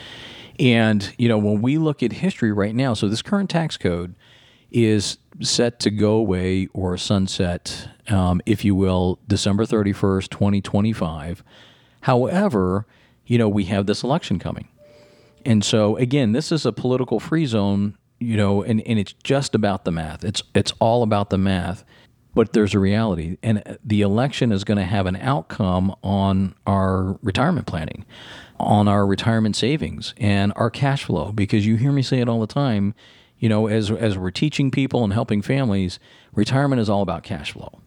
And, 0.59 1.13
you 1.19 1.29
know, 1.29 1.39
when 1.39 1.61
we 1.61 1.77
look 1.77 2.03
at 2.03 2.13
history 2.13 2.53
right 2.53 2.75
now, 2.75 2.95
so 2.95 3.09
this 3.09 3.23
current 3.23 3.51
tax 3.51 3.77
code 3.77 4.15
is 4.71 5.19
set 5.41 5.79
to 5.81 5.91
go 5.91 6.13
away 6.13 6.69
or 6.73 6.97
sunset, 6.97 7.89
um, 8.09 8.41
if 8.47 8.65
you 8.65 8.75
will, 8.75 9.19
December 9.29 9.65
31st, 9.65 10.31
2025. 10.31 11.43
However, 12.03 12.87
you 13.27 13.39
know, 13.39 13.49
we 13.49 13.65
have 13.65 13.87
this 13.87 14.03
election 14.03 14.39
coming. 14.39 14.69
And 15.45 15.65
so, 15.65 15.97
again, 15.97 16.33
this 16.33 16.51
is 16.51 16.67
a 16.67 16.73
political 16.73 17.21
free 17.21 17.47
zone, 17.47 17.97
you 18.19 18.37
know, 18.37 18.63
and, 18.63 18.81
and 18.83 18.99
it's 18.99 19.15
just 19.23 19.55
about 19.55 19.85
the 19.85 19.93
math. 19.93 20.25
It's, 20.25 20.43
it's 20.55 20.73
all 20.81 21.03
about 21.03 21.31
the 21.31 21.39
math. 21.39 21.85
But 22.35 22.53
there's 22.53 22.75
a 22.75 22.79
reality, 22.79 23.39
and 23.43 23.79
the 23.83 24.03
election 24.03 24.53
is 24.53 24.63
going 24.63 24.77
to 24.77 24.85
have 24.85 25.07
an 25.07 25.17
outcome 25.17 25.95
on 26.03 26.55
our 26.67 27.19
retirement 27.23 27.67
planning, 27.67 28.05
on 28.61 28.89
our 28.89 29.07
retirement 29.07 29.57
savings, 29.57 30.13
and 30.19 30.53
our 30.55 30.69
cash 30.69 31.05
flow. 31.05 31.33
Because 31.33 31.65
you 31.65 31.77
hear 31.77 31.93
me 31.93 32.03
say 32.03 32.21
it 32.21 32.29
all 32.29 32.41
the 32.41 32.47
time, 32.47 32.95
you 33.39 33.49
know, 33.49 33.69
as 33.69 33.91
as 33.91 34.19
we're 34.19 34.31
teaching 34.31 34.71
people 34.71 35.03
and 35.03 35.15
helping 35.15 35.41
families, 35.41 35.99
retirement 36.35 36.79
is 36.79 36.91
all 36.91 37.01
about 37.01 37.23
cash 37.23 37.53
flow. 37.53 37.81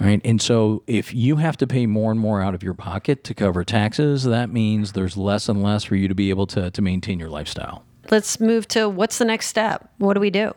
Right. 0.00 0.20
And 0.24 0.42
so 0.42 0.82
if 0.86 1.14
you 1.14 1.36
have 1.36 1.56
to 1.58 1.66
pay 1.66 1.86
more 1.86 2.10
and 2.10 2.18
more 2.18 2.42
out 2.42 2.54
of 2.54 2.62
your 2.62 2.74
pocket 2.74 3.22
to 3.24 3.34
cover 3.34 3.62
taxes, 3.64 4.24
that 4.24 4.50
means 4.50 4.92
there's 4.92 5.16
less 5.16 5.48
and 5.48 5.62
less 5.62 5.84
for 5.84 5.94
you 5.94 6.08
to 6.08 6.14
be 6.14 6.30
able 6.30 6.46
to, 6.48 6.70
to 6.70 6.82
maintain 6.82 7.20
your 7.20 7.28
lifestyle. 7.28 7.84
Let's 8.10 8.40
move 8.40 8.66
to 8.68 8.88
what's 8.88 9.18
the 9.18 9.24
next 9.24 9.46
step? 9.46 9.90
What 9.98 10.14
do 10.14 10.20
we 10.20 10.30
do? 10.30 10.52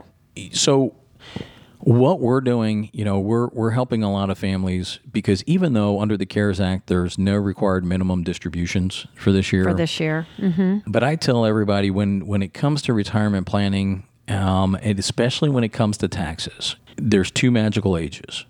So 0.54 0.96
What 1.80 2.20
we're 2.20 2.42
doing, 2.42 2.90
you 2.92 3.06
know, 3.06 3.20
we're 3.20 3.48
we're 3.50 3.70
helping 3.70 4.04
a 4.04 4.12
lot 4.12 4.30
of 4.30 4.38
families 4.38 5.00
because 5.12 5.44
even 5.46 5.74
though 5.74 6.02
under 6.02 6.18
the 6.18 6.26
CARES 6.26 6.60
Act 6.60 6.88
there's 6.88 7.18
no 7.18 7.36
required 7.36 7.86
minimum 7.86 8.24
distributions 8.24 9.06
for 9.16 9.32
this 9.32 9.54
year. 9.54 9.64
For 9.64 9.74
this 9.74 10.00
year. 10.00 10.28
Mm-hmm. 10.40 10.80
But 10.92 11.04
I 11.04 11.16
tell 11.16 11.46
everybody 11.46 11.92
when 11.92 12.26
when 12.26 12.42
it 12.42 12.54
comes 12.54 12.82
to 12.84 12.94
retirement 12.94 13.46
planning, 13.46 14.08
um, 14.28 14.78
and 14.82 14.98
especially 14.98 15.50
when 15.50 15.64
it 15.64 15.70
comes 15.70 15.98
to 16.00 16.08
taxes, 16.08 16.76
there's 16.98 17.30
two 17.30 17.52
magical 17.52 17.96
ages, 17.96 18.46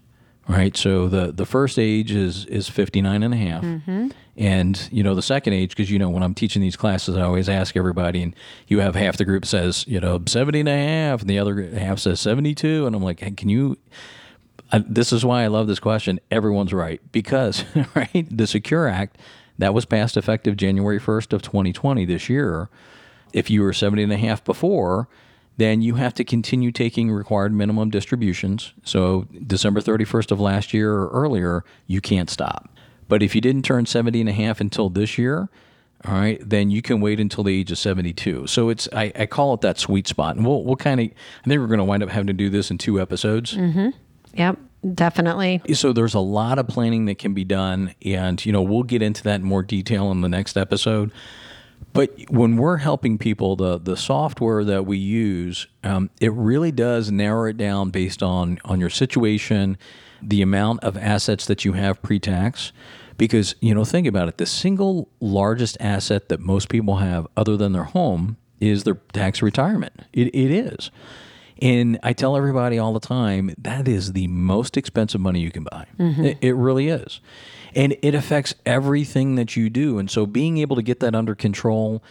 right? 0.48 0.75
So 0.75 1.08
the 1.08 1.32
the 1.32 1.46
first 1.46 1.77
age 1.77 2.12
is 2.12 2.46
is 2.46 2.70
59 2.70 3.24
and 3.24 3.34
a 3.34 3.38
half. 3.38 3.63
Mm-hmm. 3.63 4.10
And 4.38 4.89
you 4.92 5.01
know 5.01 5.16
the 5.16 5.22
second 5.22 5.54
age, 5.54 5.70
because 5.72 5.89
you 5.89 5.98
know 5.98 6.10
when 6.10 6.24
I'm 6.24 6.36
teaching 6.36 6.62
these 6.62 6.75
classes, 6.75 7.18
I 7.18 7.22
always 7.22 7.50
ask 7.50 7.75
everybody, 7.75 8.22
and 8.22 8.36
you 8.68 8.80
have 8.80 8.96
half 8.96 9.18
the 9.18 9.25
group 9.25 9.46
says 9.46 9.86
you 9.88 10.00
know 10.00 10.22
70 10.25 10.60
and 10.60 10.70
a 10.70 10.77
half, 10.77 11.22
and 11.22 11.30
the 11.30 11.39
other 11.39 11.62
half 11.72 12.00
says 12.00 12.20
72, 12.20 12.86
and 12.86 12.96
I'm 12.96 13.04
like, 13.04 13.20
hey, 13.20 13.32
can 13.32 13.50
you 13.50 13.77
I, 14.72 14.80
this 14.80 15.13
is 15.13 15.24
why 15.24 15.44
I 15.44 15.48
love 15.48 15.68
this 15.68 15.80
question. 15.80 16.20
Everyone's 16.30 16.74
right 16.74 17.01
because 17.12 17.63
right 17.96 18.27
the 18.30 18.48
Secure 18.48 18.88
Act 18.88 19.18
that 19.58 19.74
was 19.74 19.86
passed 19.86 20.18
effective 20.18 20.58
January 20.58 21.00
1st 21.00 21.34
of 21.34 21.42
2020 21.42 22.06
this 22.06 22.30
year. 22.30 22.70
If 23.34 23.50
you 23.50 23.62
were 23.62 23.74
70 23.74 24.04
and 24.04 24.13
a 24.13 24.18
half 24.18 24.44
before, 24.44 25.08
then 25.58 25.82
you 25.82 25.96
have 25.96 26.14
to 26.16 26.24
continue 26.24 26.72
taking 26.72 27.12
required 27.12 27.52
minimum 27.52 27.90
distributions. 27.90 28.74
So 28.84 29.28
December 29.46 29.82
31st 29.82 30.32
of 30.32 30.40
last 30.40 30.74
year 30.74 30.94
or 30.94 31.10
earlier, 31.10 31.64
you 31.88 32.00
can't 32.00 32.30
stop. 32.30 32.70
But 33.08 33.24
if 33.24 33.34
you 33.36 33.42
didn't 33.42 33.64
turn 33.64 33.86
70 33.86 34.20
and 34.22 34.30
a 34.30 34.34
half 34.34 34.62
until 34.62 34.90
this 34.90 35.18
year, 35.18 35.50
all 36.06 36.14
right, 36.14 36.40
then 36.48 36.70
you 36.70 36.82
can 36.82 37.02
wait 37.02 37.20
until 37.20 37.44
the 37.44 37.60
age 37.60 37.72
of 37.72 37.78
72. 37.78 38.48
So 38.48 38.70
it's 38.70 38.88
I, 38.94 39.12
I 39.16 39.26
call 39.26 39.54
it 39.56 39.62
that 39.62 39.80
sweet 39.80 40.08
spot. 40.08 40.36
And 40.36 40.46
we'll, 40.46 40.64
we'll 40.64 40.76
kind 40.76 41.00
of 41.00 41.08
I 41.08 41.48
think 41.48 41.60
we're 41.60 41.68
going 41.68 41.80
to 41.80 41.86
wind 41.86 42.04
up 42.04 42.10
having 42.10 42.28
to 42.28 42.34
do 42.34 42.50
this 42.50 42.70
in 42.70 42.78
two 42.78 43.02
episodes. 43.02 43.56
Mm-hmm. 43.56 43.90
Yep, 44.36 44.60
definitely. 44.94 45.62
So 45.74 45.94
there's 45.94 46.14
a 46.14 46.20
lot 46.20 46.60
of 46.60 46.68
planning 46.68 47.06
that 47.06 47.18
can 47.18 47.34
be 47.34 47.44
done, 47.44 47.96
and 48.06 48.46
you 48.46 48.52
know 48.52 48.62
we'll 48.62 48.84
get 48.84 49.02
into 49.02 49.24
that 49.24 49.36
in 49.36 49.44
more 49.44 49.64
detail 49.64 50.12
in 50.12 50.22
the 50.22 50.30
next 50.30 50.56
episode. 50.56 51.12
But 51.94 52.30
when 52.30 52.58
we're 52.58 52.78
helping 52.78 53.18
people, 53.18 53.56
the 53.56 53.80
the 53.80 53.98
software 53.98 54.64
that 54.64 54.86
we 54.86 54.98
use, 54.98 55.68
um, 55.84 56.10
it 56.22 56.32
really 56.32 56.72
does 56.72 57.12
narrow 57.12 57.50
it 57.50 57.58
down 57.58 57.90
based 57.90 58.22
on 58.22 58.60
on 58.66 58.80
your 58.80 58.90
situation, 58.92 59.78
the 60.22 60.42
amount 60.42 60.84
of 60.84 60.96
assets 60.96 61.46
that 61.48 61.66
you 61.66 61.74
have 61.74 62.02
pre-tax. 62.02 62.72
Because 63.18 63.56
you 63.62 63.74
know, 63.74 63.84
think 63.84 64.06
about 64.06 64.28
it: 64.28 64.38
the 64.38 64.46
single 64.46 65.10
largest 65.20 65.76
asset 65.80 66.30
that 66.30 66.40
most 66.40 66.70
people 66.70 66.98
have, 66.98 67.26
other 67.36 67.58
than 67.58 67.72
their 67.74 67.86
home, 67.86 68.38
is 68.60 68.84
their 68.84 69.00
tax 69.12 69.42
retirement. 69.42 69.94
It, 70.14 70.28
it 70.36 70.52
is. 70.52 70.92
And 71.60 71.98
I 72.04 72.14
tell 72.14 72.38
everybody 72.38 72.78
all 72.78 72.94
the 72.94 73.00
time 73.00 73.52
that 73.58 73.88
is 73.88 74.14
the 74.14 74.28
most 74.28 74.78
expensive 74.78 75.20
money 75.20 75.40
you 75.40 75.50
can 75.50 75.64
buy. 75.64 75.88
It, 76.26 76.38
it 76.42 76.54
really 76.54 76.90
is. 76.90 77.20
And 77.78 77.96
it 78.02 78.14
affects 78.14 78.56
everything 78.66 79.36
that 79.36 79.56
you 79.56 79.70
do. 79.70 80.00
And 80.00 80.12
so 80.12 80.26
being 80.26 80.58
able 80.58 80.76
to 80.76 80.82
get 80.82 81.00
that 81.00 81.16
under 81.16 81.36
control, 81.36 82.04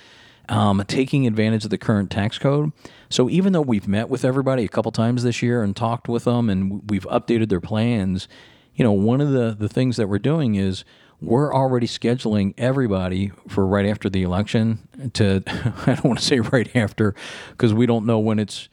um, 0.48 0.82
taking 0.86 1.26
advantage 1.26 1.64
of 1.64 1.70
the 1.70 1.78
current 1.78 2.10
tax 2.10 2.38
code. 2.38 2.72
So 3.08 3.28
even 3.28 3.52
though 3.52 3.62
we've 3.62 3.88
met 3.88 4.08
with 4.08 4.24
everybody 4.24 4.64
a 4.64 4.68
couple 4.68 4.92
times 4.92 5.22
this 5.22 5.42
year 5.42 5.62
and 5.62 5.74
talked 5.74 6.08
with 6.08 6.24
them 6.24 6.48
and 6.48 6.88
we've 6.88 7.06
updated 7.06 7.48
their 7.48 7.60
plans, 7.60 8.28
you 8.74 8.84
know, 8.84 8.92
one 8.92 9.20
of 9.20 9.32
the, 9.32 9.56
the 9.58 9.68
things 9.68 9.96
that 9.96 10.08
we're 10.08 10.18
doing 10.18 10.54
is 10.54 10.84
we're 11.20 11.52
already 11.52 11.86
scheduling 11.86 12.54
everybody 12.58 13.32
for 13.48 13.66
right 13.66 13.86
after 13.86 14.08
the 14.10 14.22
election 14.22 14.86
to, 15.14 15.42
I 15.86 15.94
don't 15.94 16.04
want 16.04 16.18
to 16.18 16.24
say 16.24 16.40
right 16.40 16.74
after 16.76 17.14
because 17.50 17.72
we 17.72 17.86
don't 17.86 18.06
know 18.06 18.18
when 18.18 18.38
it's 18.38 18.68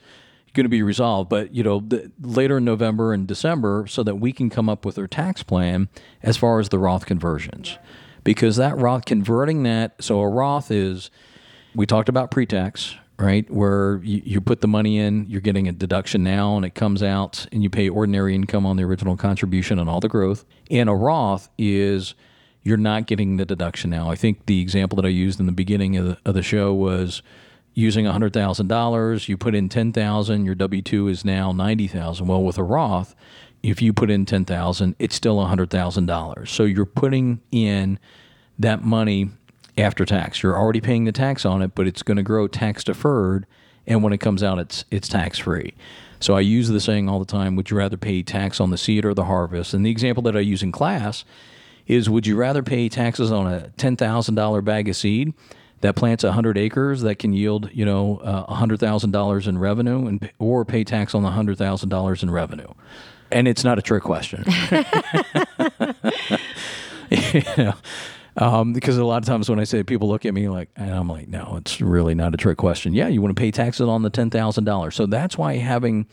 going 0.53 0.65
to 0.65 0.69
be 0.69 0.83
resolved, 0.83 1.29
but 1.29 1.53
you 1.53 1.63
know, 1.63 1.79
the, 1.79 2.11
later 2.21 2.57
in 2.57 2.65
November 2.65 3.13
and 3.13 3.27
December, 3.27 3.87
so 3.87 4.03
that 4.03 4.15
we 4.15 4.31
can 4.31 4.49
come 4.49 4.69
up 4.69 4.85
with 4.85 4.97
our 4.97 5.07
tax 5.07 5.43
plan 5.43 5.89
as 6.21 6.37
far 6.37 6.59
as 6.59 6.69
the 6.69 6.79
Roth 6.79 7.05
conversions, 7.05 7.77
because 8.23 8.55
that 8.57 8.77
Roth 8.77 9.05
converting 9.05 9.63
that. 9.63 9.95
So 9.99 10.19
a 10.19 10.29
Roth 10.29 10.71
is, 10.71 11.09
we 11.75 11.85
talked 11.85 12.07
about 12.07 12.29
pre-tax, 12.31 12.95
right? 13.17 13.49
Where 13.49 13.99
you, 14.03 14.21
you 14.25 14.41
put 14.41 14.61
the 14.61 14.67
money 14.67 14.97
in, 14.97 15.25
you're 15.27 15.41
getting 15.41 15.67
a 15.67 15.71
deduction 15.71 16.23
now, 16.23 16.55
and 16.55 16.65
it 16.65 16.75
comes 16.75 17.01
out, 17.01 17.47
and 17.51 17.63
you 17.63 17.69
pay 17.69 17.89
ordinary 17.89 18.35
income 18.35 18.65
on 18.65 18.77
the 18.77 18.83
original 18.83 19.17
contribution 19.17 19.79
and 19.79 19.89
all 19.89 19.99
the 19.99 20.09
growth. 20.09 20.45
And 20.69 20.89
a 20.89 20.93
Roth 20.93 21.49
is 21.57 22.15
you're 22.63 22.77
not 22.77 23.07
getting 23.07 23.37
the 23.37 23.45
deduction 23.45 23.89
now. 23.89 24.09
I 24.09 24.15
think 24.15 24.45
the 24.45 24.61
example 24.61 24.95
that 24.97 25.05
I 25.05 25.09
used 25.09 25.39
in 25.39 25.47
the 25.47 25.51
beginning 25.51 25.97
of 25.97 26.05
the, 26.05 26.17
of 26.25 26.33
the 26.33 26.43
show 26.43 26.73
was 26.73 27.21
using 27.73 28.05
$100,000, 28.05 29.27
you 29.27 29.37
put 29.37 29.55
in 29.55 29.69
10,000, 29.69 30.45
your 30.45 30.55
W2 30.55 31.09
is 31.09 31.25
now 31.25 31.51
90,000. 31.51 32.27
Well, 32.27 32.43
with 32.43 32.57
a 32.57 32.63
Roth, 32.63 33.15
if 33.61 33.81
you 33.81 33.93
put 33.93 34.11
in 34.11 34.25
10,000, 34.25 34.95
it's 34.99 35.15
still 35.15 35.37
$100,000. 35.37 36.47
So 36.47 36.63
you're 36.63 36.85
putting 36.85 37.41
in 37.51 37.99
that 38.59 38.83
money 38.83 39.31
after 39.77 40.05
tax. 40.05 40.43
You're 40.43 40.57
already 40.57 40.81
paying 40.81 41.05
the 41.05 41.11
tax 41.11 41.45
on 41.45 41.61
it, 41.61 41.73
but 41.73 41.87
it's 41.87 42.03
going 42.03 42.17
to 42.17 42.23
grow 42.23 42.47
tax 42.47 42.83
deferred 42.83 43.47
and 43.85 44.03
when 44.03 44.13
it 44.13 44.19
comes 44.19 44.43
out 44.43 44.59
it's 44.59 44.85
it's 44.91 45.07
tax 45.07 45.39
free. 45.39 45.73
So 46.19 46.35
I 46.35 46.39
use 46.39 46.69
the 46.69 46.79
saying 46.79 47.09
all 47.09 47.19
the 47.19 47.25
time, 47.25 47.55
would 47.57 47.69
you 47.69 47.77
rather 47.77 47.97
pay 47.97 48.23
tax 48.23 48.61
on 48.61 48.69
the 48.69 48.77
seed 48.77 49.03
or 49.03 49.13
the 49.13 49.25
harvest? 49.25 49.73
And 49.73 49.85
the 49.85 49.91
example 49.91 50.23
that 50.23 50.37
I 50.37 50.39
use 50.39 50.63
in 50.63 50.71
class 50.71 51.25
is 51.85 52.09
would 52.09 52.25
you 52.25 52.37
rather 52.37 52.63
pay 52.63 52.87
taxes 52.87 53.29
on 53.29 53.51
a 53.51 53.71
$10,000 53.77 54.63
bag 54.63 54.87
of 54.87 54.95
seed 54.95 55.33
that 55.83 55.95
plants 55.97 56.23
100 56.23 56.57
acres 56.57 57.01
that 57.01 57.19
can 57.19 57.33
yield, 57.33 57.69
you 57.73 57.83
know, 57.83 58.17
uh, 58.19 58.55
$100,000 58.55 59.47
in 59.47 59.57
revenue 59.57 60.07
and 60.07 60.31
or 60.39 60.63
pay 60.63 60.85
tax 60.85 61.13
on 61.13 61.23
the 61.23 61.29
$100,000 61.29 62.23
in 62.23 62.31
revenue? 62.31 62.67
And 63.31 63.49
it's 63.49 63.65
not 63.65 63.77
a 63.77 63.81
trick 63.81 64.01
question. 64.01 64.45
you 67.11 67.43
know, 67.57 67.73
um, 68.37 68.71
because 68.71 68.97
a 68.97 69.03
lot 69.03 69.21
of 69.21 69.25
times 69.27 69.49
when 69.49 69.59
I 69.59 69.65
say 69.65 69.83
people 69.83 70.07
look 70.07 70.25
at 70.25 70.33
me 70.33 70.47
like, 70.47 70.69
and 70.77 70.89
I'm 70.89 71.09
like, 71.09 71.27
no, 71.27 71.55
it's 71.57 71.81
really 71.81 72.15
not 72.15 72.33
a 72.33 72.37
trick 72.37 72.57
question. 72.57 72.93
Yeah, 72.93 73.09
you 73.09 73.21
want 73.21 73.35
to 73.35 73.39
pay 73.39 73.51
taxes 73.51 73.87
on 73.87 74.03
the 74.03 74.11
$10,000. 74.11 74.93
So 74.93 75.05
that's 75.05 75.37
why 75.37 75.57
having 75.57 76.07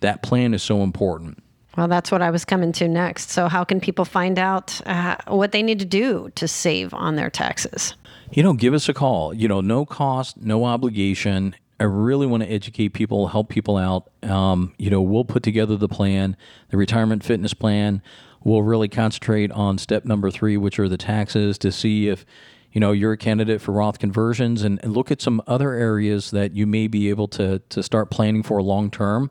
that 0.00 0.22
plan 0.22 0.54
is 0.54 0.62
so 0.62 0.82
important. 0.82 1.42
Well, 1.76 1.88
that's 1.88 2.12
what 2.12 2.22
I 2.22 2.30
was 2.30 2.44
coming 2.44 2.70
to 2.72 2.86
next. 2.86 3.30
So, 3.30 3.48
how 3.48 3.64
can 3.64 3.80
people 3.80 4.04
find 4.06 4.38
out 4.38 4.80
uh, 4.86 5.16
what 5.26 5.52
they 5.52 5.62
need 5.62 5.80
to 5.80 5.84
do 5.84 6.30
to 6.36 6.48
save 6.48 6.94
on 6.94 7.16
their 7.16 7.28
taxes? 7.28 7.94
You 8.30 8.42
know, 8.42 8.52
give 8.52 8.74
us 8.74 8.88
a 8.88 8.94
call. 8.94 9.32
You 9.34 9.48
know, 9.48 9.60
no 9.60 9.86
cost, 9.86 10.36
no 10.36 10.64
obligation. 10.64 11.54
I 11.78 11.84
really 11.84 12.26
want 12.26 12.42
to 12.42 12.50
educate 12.50 12.90
people, 12.90 13.28
help 13.28 13.48
people 13.48 13.76
out. 13.76 14.10
Um, 14.22 14.74
you 14.78 14.90
know, 14.90 15.02
we'll 15.02 15.24
put 15.24 15.42
together 15.42 15.76
the 15.76 15.88
plan, 15.88 16.36
the 16.70 16.76
retirement 16.76 17.22
fitness 17.22 17.54
plan. 17.54 18.02
We'll 18.42 18.62
really 18.62 18.88
concentrate 18.88 19.50
on 19.52 19.78
step 19.78 20.04
number 20.04 20.30
three, 20.30 20.56
which 20.56 20.78
are 20.78 20.88
the 20.88 20.96
taxes, 20.96 21.58
to 21.58 21.72
see 21.72 22.08
if 22.08 22.24
you 22.72 22.80
know 22.80 22.92
you're 22.92 23.12
a 23.12 23.16
candidate 23.18 23.60
for 23.60 23.72
Roth 23.72 23.98
conversions, 23.98 24.62
and, 24.62 24.78
and 24.82 24.92
look 24.92 25.10
at 25.10 25.20
some 25.20 25.42
other 25.46 25.72
areas 25.72 26.30
that 26.30 26.52
you 26.52 26.66
may 26.66 26.86
be 26.86 27.08
able 27.08 27.28
to 27.28 27.58
to 27.58 27.82
start 27.82 28.10
planning 28.10 28.42
for 28.42 28.62
long 28.62 28.90
term, 28.90 29.30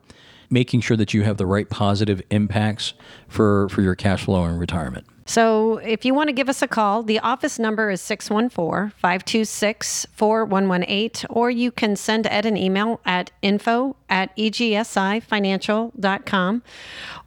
making 0.50 0.82
sure 0.82 0.98
that 0.98 1.14
you 1.14 1.24
have 1.24 1.38
the 1.38 1.46
right 1.46 1.70
positive 1.70 2.22
impacts 2.30 2.94
for 3.28 3.70
for 3.70 3.82
your 3.82 3.96
cash 3.96 4.26
flow 4.26 4.46
in 4.46 4.58
retirement. 4.58 5.08
So, 5.28 5.78
if 5.78 6.06
you 6.06 6.14
want 6.14 6.30
to 6.30 6.34
give 6.34 6.50
us 6.50 6.62
a 6.62 6.68
call, 6.68 7.02
the 7.02 7.18
office 7.18 7.58
number 7.58 7.90
is 7.90 8.00
614 8.00 8.92
526 8.96 10.06
4118, 10.14 11.28
or 11.32 11.50
you 11.50 11.72
can 11.72 11.96
send 11.96 12.28
Ed 12.28 12.46
an 12.46 12.56
email 12.56 13.02
at 13.06 13.32
info 13.42 13.96
at 14.08 14.38
egsifinancial.com, 14.38 16.62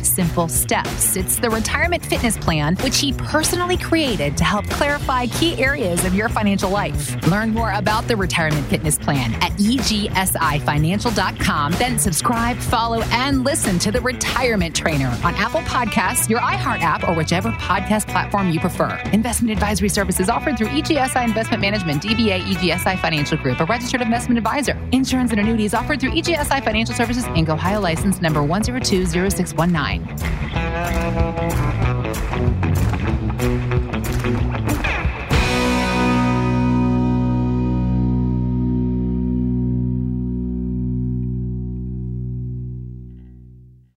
simple 0.05 0.47
steps. 0.47 1.15
It's 1.15 1.37
the 1.37 1.49
Retirement 1.49 2.05
Fitness 2.05 2.37
Plan, 2.37 2.75
which 2.77 2.99
he 2.99 3.13
personally 3.13 3.77
created 3.77 4.37
to 4.37 4.43
help 4.43 4.69
clarify 4.69 5.27
key 5.27 5.61
areas 5.61 6.05
of 6.05 6.15
your 6.15 6.29
financial 6.29 6.69
life. 6.69 7.15
Learn 7.27 7.53
more 7.53 7.71
about 7.73 8.07
the 8.07 8.15
Retirement 8.15 8.65
Fitness 8.67 8.97
Plan 8.97 9.33
at 9.35 9.51
egsifinancial.com. 9.53 11.73
Then 11.73 11.99
subscribe, 11.99 12.57
follow, 12.57 13.01
and 13.11 13.43
listen 13.43 13.79
to 13.79 13.91
the 13.91 14.01
Retirement 14.01 14.75
Trainer 14.75 15.17
on 15.23 15.35
Apple 15.35 15.61
Podcasts, 15.61 16.29
your 16.29 16.39
iHeart 16.39 16.81
app, 16.81 17.07
or 17.07 17.13
whichever 17.13 17.51
podcast 17.51 18.07
platform 18.07 18.51
you 18.51 18.59
prefer. 18.59 18.95
Investment 19.13 19.51
advisory 19.51 19.89
services 19.89 20.29
offered 20.29 20.57
through 20.57 20.67
EGSI 20.67 21.23
Investment 21.23 21.61
Management, 21.61 22.03
DBA 22.03 22.41
EGSI 22.41 22.99
Financial 22.99 23.37
Group, 23.37 23.59
a 23.59 23.65
registered 23.65 24.01
investment 24.01 24.37
advisor. 24.37 24.77
Insurance 24.91 25.31
and 25.31 25.39
annuities 25.39 25.73
offered 25.73 25.99
through 25.99 26.11
EGSI 26.11 26.63
Financial 26.63 26.95
Services, 26.95 27.25
Inc., 27.25 27.49
Ohio 27.49 27.79
license 27.79 28.21
number 28.21 28.41
1020619. 28.41 29.90
Nine. 29.91 31.30